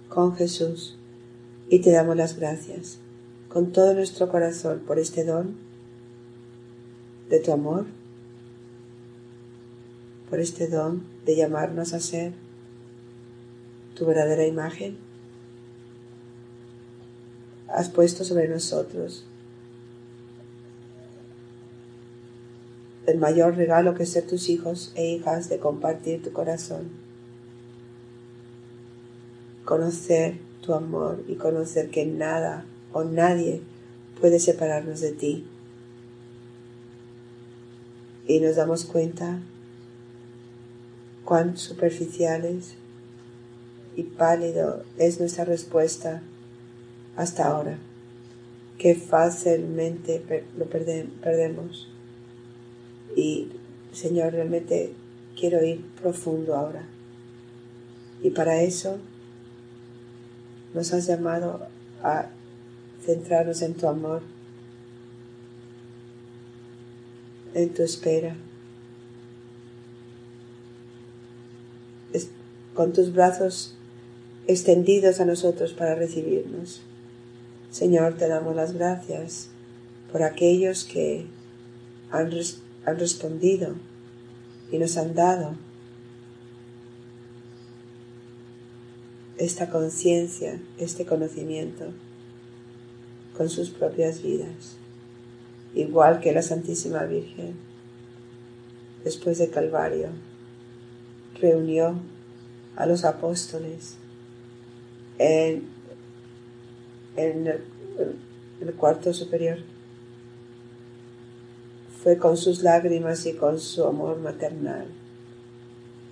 con 0.08 0.34
Jesús, 0.34 0.96
y 1.68 1.80
te 1.80 1.90
damos 1.90 2.16
las 2.16 2.38
gracias 2.38 2.96
con 3.50 3.72
todo 3.72 3.92
nuestro 3.92 4.30
corazón 4.30 4.80
por 4.86 4.98
este 4.98 5.24
don 5.24 5.58
de 7.28 7.40
tu 7.40 7.52
amor 7.52 7.84
por 10.30 10.40
este 10.40 10.66
don 10.66 11.04
de 11.26 11.36
llamarnos 11.36 11.92
a 11.92 12.00
ser 12.00 12.32
tu 13.94 14.06
verdadera 14.06 14.46
imagen. 14.46 14.96
Has 17.68 17.90
puesto 17.90 18.24
sobre 18.24 18.48
nosotros 18.48 19.26
el 23.06 23.18
mayor 23.18 23.56
regalo 23.56 23.94
que 23.94 24.06
ser 24.06 24.26
tus 24.26 24.48
hijos 24.48 24.92
e 24.94 25.06
hijas 25.06 25.48
de 25.48 25.58
compartir 25.58 26.22
tu 26.22 26.32
corazón. 26.32 26.90
Conocer 29.64 30.38
tu 30.60 30.74
amor 30.74 31.22
y 31.28 31.34
conocer 31.34 31.90
que 31.90 32.06
nada 32.06 32.64
o 32.92 33.04
nadie 33.04 33.62
puede 34.20 34.38
separarnos 34.38 35.00
de 35.00 35.12
ti. 35.12 35.46
Y 38.26 38.38
nos 38.38 38.56
damos 38.56 38.84
cuenta 38.84 39.40
cuán 41.24 41.56
superficiales 41.56 42.74
y 43.96 44.04
pálido 44.04 44.84
es 44.96 45.18
nuestra 45.18 45.44
respuesta 45.44 46.22
hasta 47.16 47.46
ahora, 47.46 47.78
que 48.78 48.94
fácilmente 48.94 50.44
lo 50.56 50.66
perdemos. 50.66 51.91
Y 53.16 53.48
Señor, 53.92 54.32
realmente 54.32 54.92
quiero 55.38 55.64
ir 55.64 55.84
profundo 56.00 56.54
ahora. 56.54 56.86
Y 58.22 58.30
para 58.30 58.62
eso 58.62 58.98
nos 60.74 60.92
has 60.92 61.06
llamado 61.06 61.66
a 62.02 62.26
centrarnos 63.04 63.62
en 63.62 63.74
tu 63.74 63.88
amor, 63.88 64.22
en 67.54 67.74
tu 67.74 67.82
espera. 67.82 68.36
con 72.74 72.92
tus 72.92 73.12
brazos 73.12 73.74
extendidos 74.46 75.20
a 75.20 75.24
nosotros 75.24 75.72
para 75.72 75.94
recibirnos. 75.94 76.80
Señor, 77.70 78.14
te 78.14 78.28
damos 78.28 78.56
las 78.56 78.72
gracias 78.72 79.48
por 80.10 80.22
aquellos 80.22 80.84
que 80.84 81.26
han, 82.10 82.30
han 82.84 82.98
respondido 82.98 83.74
y 84.70 84.78
nos 84.78 84.96
han 84.96 85.14
dado 85.14 85.54
esta 89.38 89.70
conciencia, 89.70 90.60
este 90.78 91.04
conocimiento 91.04 91.86
con 93.36 93.48
sus 93.48 93.70
propias 93.70 94.22
vidas, 94.22 94.76
igual 95.74 96.20
que 96.20 96.32
la 96.32 96.42
Santísima 96.42 97.04
Virgen, 97.04 97.54
después 99.04 99.38
de 99.38 99.50
Calvario, 99.50 100.08
reunió 101.40 101.96
a 102.76 102.86
los 102.86 103.04
apóstoles 103.04 103.96
en, 105.18 105.68
el, 107.16 108.74
cuarto 108.76 109.12
superior. 109.12 109.58
Fue 112.02 112.18
con 112.18 112.36
sus 112.36 112.62
lágrimas 112.62 113.26
y 113.26 113.34
con 113.34 113.60
su 113.60 113.84
amor 113.84 114.18
maternal, 114.18 114.86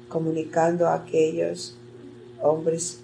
comunicando 0.09 0.87
a 0.87 0.95
aquellos 0.95 1.77
hombres 2.41 3.01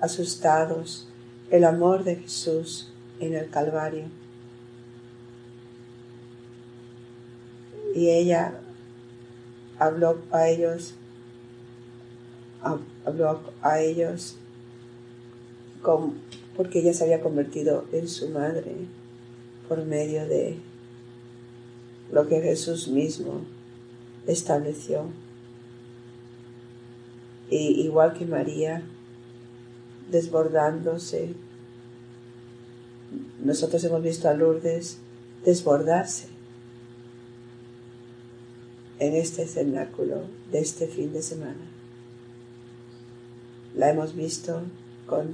asustados 0.00 1.08
el 1.50 1.64
amor 1.64 2.04
de 2.04 2.16
Jesús 2.16 2.90
en 3.20 3.34
el 3.34 3.50
Calvario. 3.50 4.04
Y 7.94 8.10
ella 8.10 8.60
habló 9.78 10.18
a 10.30 10.48
ellos 10.48 10.94
habló 13.04 13.40
a 13.62 13.80
ellos 13.80 14.36
porque 16.56 16.80
ella 16.80 16.92
se 16.92 17.04
había 17.04 17.20
convertido 17.20 17.84
en 17.92 18.08
su 18.08 18.28
madre 18.30 18.74
por 19.68 19.84
medio 19.84 20.26
de 20.26 20.58
lo 22.10 22.26
que 22.28 22.40
Jesús 22.40 22.88
mismo 22.88 23.42
estableció 24.26 25.06
Y 27.50 27.82
igual 27.82 28.12
que 28.12 28.26
María, 28.26 28.82
desbordándose, 30.10 31.34
nosotros 33.42 33.82
hemos 33.84 34.02
visto 34.02 34.28
a 34.28 34.34
Lourdes 34.34 34.98
desbordarse 35.44 36.28
en 38.98 39.14
este 39.14 39.46
cenáculo 39.46 40.24
de 40.52 40.58
este 40.58 40.88
fin 40.88 41.12
de 41.12 41.22
semana. 41.22 41.70
La 43.74 43.90
hemos 43.90 44.14
visto 44.14 44.60
con 45.06 45.32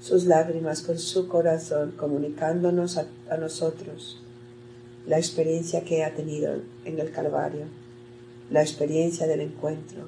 sus 0.00 0.26
lágrimas, 0.26 0.82
con 0.82 0.98
su 0.98 1.26
corazón, 1.26 1.92
comunicándonos 1.96 2.98
a, 2.98 3.36
nosotros 3.36 4.21
la 5.06 5.18
experiencia 5.18 5.82
que 5.84 6.04
ha 6.04 6.14
tenido 6.14 6.60
en 6.84 6.98
el 6.98 7.10
Calvario, 7.10 7.66
la 8.50 8.62
experiencia 8.62 9.26
del 9.26 9.40
encuentro. 9.40 10.04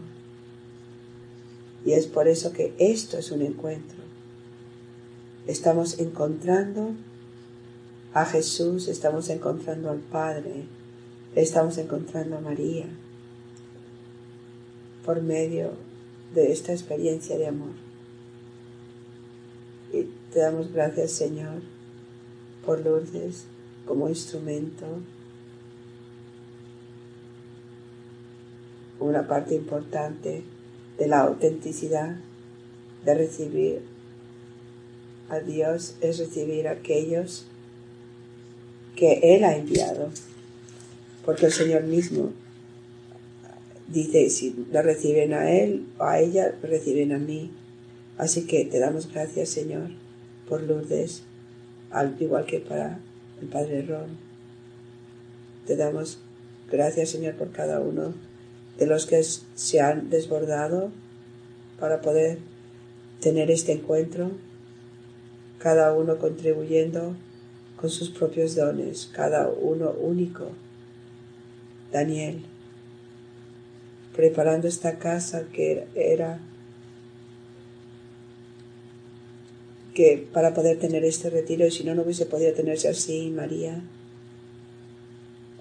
Y 1.84 1.92
es 1.92 2.06
por 2.06 2.28
eso 2.28 2.52
que 2.52 2.74
esto 2.78 3.18
es 3.18 3.30
un 3.30 3.42
encuentro. 3.42 3.98
Estamos 5.46 5.98
encontrando 5.98 6.92
a 8.14 8.24
Jesús, 8.24 8.88
estamos 8.88 9.28
encontrando 9.28 9.90
al 9.90 9.98
Padre, 9.98 10.64
estamos 11.34 11.76
encontrando 11.78 12.38
a 12.38 12.40
María 12.40 12.86
por 15.04 15.20
medio 15.20 15.72
de 16.34 16.52
esta 16.52 16.72
experiencia 16.72 17.36
de 17.36 17.48
amor. 17.48 17.74
Y 19.92 20.08
te 20.32 20.40
damos 20.40 20.72
gracias, 20.72 21.12
Señor, 21.12 21.60
por 22.64 22.80
Lourdes 22.80 23.44
como 23.86 24.08
instrumento, 24.08 24.86
una 29.00 29.26
parte 29.26 29.54
importante 29.54 30.42
de 30.98 31.06
la 31.08 31.20
autenticidad 31.20 32.16
de 33.04 33.14
recibir 33.14 33.82
a 35.28 35.40
Dios 35.40 35.96
es 36.00 36.18
recibir 36.18 36.68
a 36.68 36.72
aquellos 36.72 37.46
que 38.96 39.20
Él 39.34 39.44
ha 39.44 39.56
enviado 39.56 40.10
porque 41.24 41.46
el 41.46 41.52
Señor 41.52 41.84
mismo 41.84 42.32
dice, 43.88 44.28
si 44.30 44.66
lo 44.70 44.82
reciben 44.82 45.32
a 45.32 45.50
Él 45.50 45.86
o 45.98 46.04
a 46.04 46.20
ella, 46.20 46.54
reciben 46.62 47.12
a 47.12 47.18
mí. 47.18 47.50
Así 48.18 48.46
que 48.46 48.64
te 48.64 48.78
damos 48.78 49.10
gracias, 49.12 49.48
Señor, 49.48 49.90
por 50.48 50.62
Lourdes, 50.62 51.22
al 51.90 52.16
igual 52.20 52.46
que 52.46 52.60
para 52.60 53.00
el 53.40 53.48
Padre 53.48 53.82
Ron. 53.82 54.16
Te 55.66 55.76
damos 55.76 56.18
gracias, 56.70 57.10
Señor, 57.10 57.34
por 57.34 57.52
cada 57.52 57.80
uno 57.80 58.14
de 58.78 58.86
los 58.86 59.06
que 59.06 59.22
se 59.22 59.80
han 59.80 60.10
desbordado 60.10 60.90
para 61.78 62.00
poder 62.00 62.38
tener 63.20 63.50
este 63.50 63.72
encuentro, 63.72 64.30
cada 65.58 65.94
uno 65.94 66.18
contribuyendo 66.18 67.14
con 67.80 67.90
sus 67.90 68.10
propios 68.10 68.54
dones, 68.54 69.10
cada 69.12 69.48
uno 69.48 69.90
único 69.90 70.48
Daniel, 71.92 72.42
preparando 74.14 74.68
esta 74.68 74.98
casa 74.98 75.44
que 75.52 75.86
era 75.94 76.40
que 79.94 80.28
para 80.32 80.52
poder 80.54 80.78
tener 80.78 81.04
este 81.04 81.30
retiro, 81.30 81.66
y 81.66 81.70
si 81.70 81.84
no, 81.84 81.94
no 81.94 82.02
hubiese 82.02 82.26
podido 82.26 82.52
tenerse 82.52 82.88
así, 82.88 83.30
María, 83.30 83.80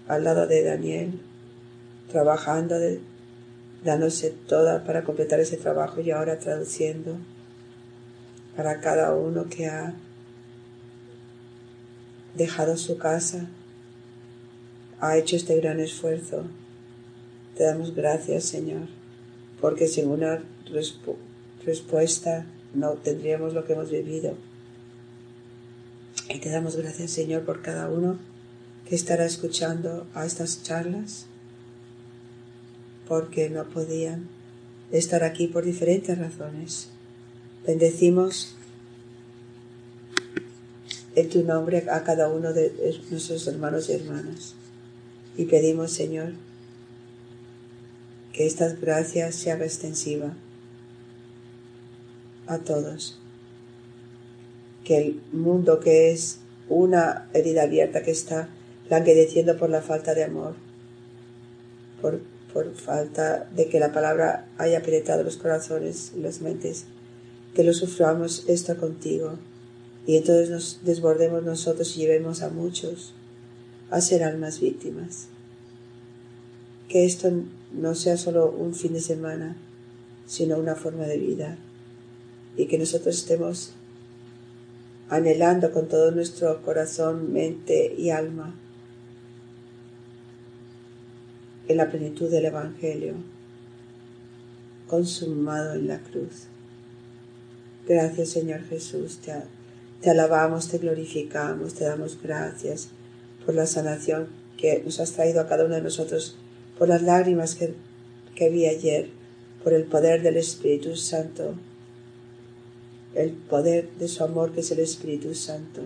al 0.07 0.23
lado 0.23 0.47
de 0.47 0.63
Daniel, 0.63 1.19
trabajando, 2.11 2.75
dándose 3.83 4.31
toda 4.31 4.83
para 4.83 5.03
completar 5.03 5.39
ese 5.39 5.57
trabajo 5.57 6.01
y 6.01 6.11
ahora 6.11 6.39
traduciendo 6.39 7.17
para 8.55 8.81
cada 8.81 9.15
uno 9.15 9.45
que 9.49 9.67
ha 9.67 9.93
dejado 12.35 12.77
su 12.77 12.97
casa 12.97 13.47
ha 14.99 15.17
hecho 15.17 15.35
este 15.35 15.57
gran 15.57 15.79
esfuerzo. 15.79 16.43
Te 17.57 17.65
damos 17.65 17.93
gracias, 17.93 18.45
Señor, 18.45 18.87
porque 19.59 19.87
sin 19.87 20.07
una 20.07 20.41
respuesta 21.65 22.45
no 22.73 22.93
tendríamos 22.93 23.53
lo 23.53 23.65
que 23.65 23.73
hemos 23.73 23.91
vivido. 23.91 24.35
Y 26.29 26.39
te 26.39 26.49
damos 26.49 26.75
gracias, 26.75 27.11
Señor, 27.11 27.43
por 27.43 27.61
cada 27.61 27.89
uno 27.89 28.17
que 28.87 28.95
estará 28.95 29.25
escuchando 29.25 30.07
a 30.13 30.25
estas 30.25 30.63
charlas, 30.63 31.25
porque 33.07 33.49
no 33.49 33.65
podían 33.65 34.27
estar 34.91 35.23
aquí 35.23 35.47
por 35.47 35.65
diferentes 35.65 36.17
razones. 36.17 36.89
Bendecimos 37.65 38.55
en 41.15 41.29
tu 41.29 41.43
nombre 41.43 41.85
a 41.89 42.03
cada 42.03 42.29
uno 42.29 42.53
de 42.53 42.73
nuestros 43.09 43.47
hermanos 43.47 43.89
y 43.89 43.93
hermanas. 43.93 44.55
Y 45.37 45.45
pedimos, 45.45 45.91
Señor, 45.91 46.33
que 48.33 48.45
esta 48.45 48.69
gracia 48.69 49.31
se 49.31 49.51
haga 49.51 49.65
extensiva 49.65 50.33
a 52.53 52.59
todos. 52.59 53.19
Que 54.83 54.97
el 54.97 55.21
mundo 55.31 55.79
que 55.79 56.11
es 56.11 56.39
una 56.69 57.29
herida 57.33 57.63
abierta 57.63 58.03
que 58.03 58.11
está 58.11 58.49
languedeciendo 58.89 59.57
por 59.57 59.69
la 59.69 59.81
falta 59.81 60.13
de 60.13 60.23
amor, 60.23 60.55
por, 62.01 62.19
por 62.53 62.73
falta 62.75 63.49
de 63.55 63.67
que 63.67 63.79
la 63.79 63.91
palabra 63.91 64.47
haya 64.57 64.81
penetrado 64.81 65.23
los 65.23 65.37
corazones 65.37 66.11
y 66.15 66.21
las 66.21 66.41
mentes, 66.41 66.85
que 67.55 67.63
lo 67.63 67.73
suframos 67.73 68.45
esto 68.47 68.77
contigo 68.77 69.37
y 70.05 70.17
entonces 70.17 70.49
nos 70.49 70.79
desbordemos 70.83 71.43
nosotros 71.43 71.95
y 71.95 72.01
llevemos 72.01 72.41
a 72.41 72.49
muchos 72.49 73.13
a 73.89 74.01
ser 74.01 74.23
almas 74.23 74.59
víctimas. 74.59 75.27
Que 76.89 77.05
esto 77.05 77.31
no 77.71 77.95
sea 77.95 78.17
solo 78.17 78.51
un 78.51 78.75
fin 78.75 78.93
de 78.93 79.01
semana, 79.01 79.55
sino 80.25 80.57
una 80.57 80.75
forma 80.75 81.05
de 81.05 81.17
vida. 81.17 81.57
Y 82.55 82.67
que 82.67 82.77
nosotros 82.77 83.15
estemos 83.17 83.71
anhelando 85.09 85.71
con 85.71 85.87
todo 85.87 86.11
nuestro 86.11 86.61
corazón, 86.61 87.33
mente 87.33 87.93
y 87.97 88.09
alma 88.09 88.55
en 91.67 91.77
la 91.77 91.89
plenitud 91.89 92.29
del 92.29 92.45
Evangelio 92.45 93.13
consumado 94.87 95.73
en 95.73 95.87
la 95.87 95.99
cruz. 95.99 96.47
Gracias 97.87 98.29
Señor 98.29 98.61
Jesús, 98.61 99.19
te, 100.01 100.09
alabamos, 100.09 100.69
te 100.69 100.77
glorificamos, 100.77 101.73
te 101.73 101.85
damos 101.85 102.21
gracias 102.21 102.89
por 103.45 103.55
la 103.55 103.65
sanación 103.65 104.27
que 104.57 104.81
nos 104.85 104.99
has 104.99 105.13
traído 105.13 105.41
a 105.41 105.47
cada 105.47 105.65
uno 105.65 105.75
de 105.75 105.81
nosotros, 105.81 106.37
por 106.77 106.87
las 106.87 107.01
lágrimas 107.01 107.55
que, 107.55 107.73
que 108.35 108.49
vi 108.49 108.67
ayer, 108.67 109.09
por 109.63 109.73
el 109.73 109.85
poder 109.85 110.21
del 110.21 110.37
Espíritu 110.37 110.95
Santo, 110.95 111.55
el 113.15 113.31
poder 113.31 113.89
de 113.99 114.07
su 114.07 114.23
amor 114.23 114.51
que 114.51 114.61
es 114.61 114.71
el 114.71 114.79
Espíritu 114.79 115.33
Santo 115.35 115.81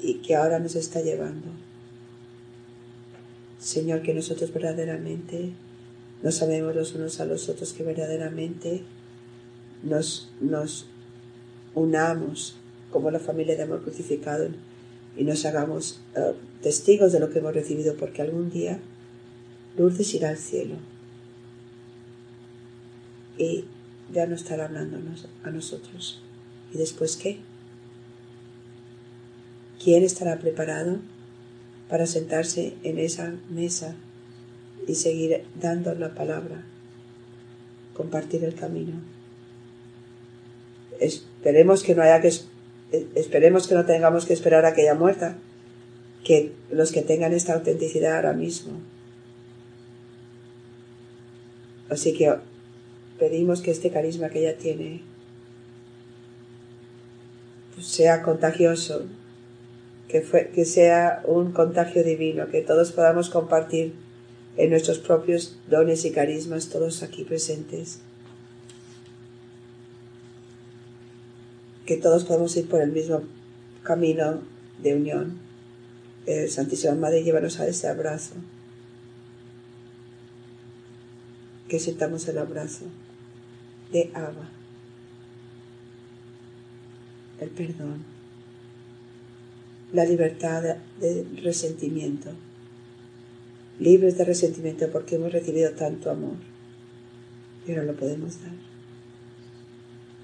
y 0.00 0.14
que 0.14 0.36
ahora 0.36 0.58
nos 0.58 0.76
está 0.76 1.00
llevando. 1.00 1.48
Señor, 3.58 4.02
que 4.02 4.14
nosotros 4.14 4.52
verdaderamente 4.52 5.52
nos 6.22 6.42
amemos 6.42 6.74
los 6.74 6.94
unos 6.94 7.20
a 7.20 7.24
los 7.24 7.48
otros, 7.48 7.72
que 7.72 7.82
verdaderamente 7.82 8.82
nos, 9.82 10.30
nos 10.40 10.86
unamos 11.74 12.56
como 12.90 13.10
la 13.10 13.18
familia 13.18 13.56
de 13.56 13.62
amor 13.62 13.82
crucificado 13.82 14.48
y 15.16 15.24
nos 15.24 15.44
hagamos 15.44 16.00
eh, 16.14 16.34
testigos 16.62 17.12
de 17.12 17.20
lo 17.20 17.30
que 17.30 17.38
hemos 17.38 17.54
recibido, 17.54 17.94
porque 17.96 18.22
algún 18.22 18.50
día 18.50 18.78
Lourdes 19.76 20.14
irá 20.14 20.30
al 20.30 20.38
cielo 20.38 20.76
y 23.38 23.64
ya 24.12 24.26
no 24.26 24.34
estará 24.34 24.66
hablándonos 24.66 25.28
a 25.42 25.50
nosotros. 25.50 26.20
¿Y 26.72 26.78
después 26.78 27.16
qué? 27.16 27.38
¿Quién 29.82 30.04
estará 30.04 30.38
preparado 30.38 30.98
para 31.88 32.06
sentarse 32.06 32.74
en 32.82 32.98
esa 32.98 33.34
mesa 33.50 33.94
y 34.86 34.94
seguir 34.94 35.44
dando 35.60 35.94
la 35.94 36.14
palabra, 36.14 36.64
compartir 37.94 38.44
el 38.44 38.54
camino? 38.54 38.94
Esperemos 40.98 41.82
que 41.82 41.94
no 41.94 42.02
haya 42.02 42.20
que 42.20 42.32
eh, 42.92 43.06
esperemos 43.14 43.66
que 43.66 43.74
no 43.74 43.84
tengamos 43.84 44.26
que 44.26 44.32
esperar 44.32 44.64
a 44.64 44.74
que 44.74 44.82
haya 44.82 44.94
muerta, 44.94 45.36
que 46.24 46.52
los 46.70 46.92
que 46.92 47.02
tengan 47.02 47.32
esta 47.32 47.54
autenticidad 47.54 48.16
ahora 48.16 48.32
mismo. 48.32 48.72
Así 51.88 52.12
que 52.12 52.34
pedimos 53.18 53.60
que 53.60 53.70
este 53.70 53.90
carisma 53.90 54.28
que 54.28 54.40
ella 54.40 54.58
tiene 54.58 55.02
pues, 57.74 57.86
sea 57.86 58.22
contagioso, 58.22 59.04
que, 60.08 60.22
que 60.54 60.64
sea 60.64 61.22
un 61.26 61.52
contagio 61.52 62.02
divino, 62.02 62.48
que 62.48 62.62
todos 62.62 62.92
podamos 62.92 63.30
compartir 63.30 63.94
en 64.56 64.70
nuestros 64.70 64.98
propios 64.98 65.58
dones 65.68 66.04
y 66.04 66.10
carismas, 66.10 66.68
todos 66.68 67.02
aquí 67.02 67.24
presentes. 67.24 67.98
Que 71.84 71.96
todos 71.96 72.24
podemos 72.24 72.56
ir 72.56 72.68
por 72.68 72.80
el 72.80 72.90
mismo 72.90 73.22
camino 73.82 74.40
de 74.82 74.94
unión. 74.94 75.38
Santísima 76.48 76.94
Madre, 76.94 77.22
llévanos 77.22 77.60
a 77.60 77.68
ese 77.68 77.86
abrazo. 77.86 78.34
Que 81.68 81.78
sintamos 81.78 82.26
el 82.26 82.38
abrazo 82.38 82.86
de 83.92 84.10
Abba, 84.14 84.48
el 87.40 87.50
perdón, 87.50 88.04
la 89.92 90.04
libertad 90.04 90.62
de 91.00 91.26
resentimiento 91.42 92.30
libres 93.78 94.16
de 94.16 94.24
resentimiento 94.24 94.90
porque 94.90 95.16
hemos 95.16 95.32
recibido 95.32 95.72
tanto 95.72 96.10
amor 96.10 96.36
y 97.66 97.72
ahora 97.72 97.84
lo 97.84 97.96
podemos 97.96 98.40
dar. 98.42 98.54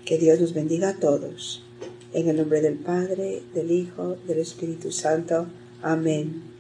Que 0.05 0.19
Dios 0.19 0.41
nos 0.41 0.55
bendiga 0.55 0.91
a 0.91 1.01
todos. 1.01 1.63
En 2.13 2.29
el 2.29 2.37
nombre 2.37 2.61
del 2.61 2.75
Padre, 2.75 3.43
del 3.55 3.71
Hijo, 3.71 4.17
del 4.27 4.39
Espíritu 4.39 4.93
Santo. 4.93 5.47
Amén. 5.83 6.52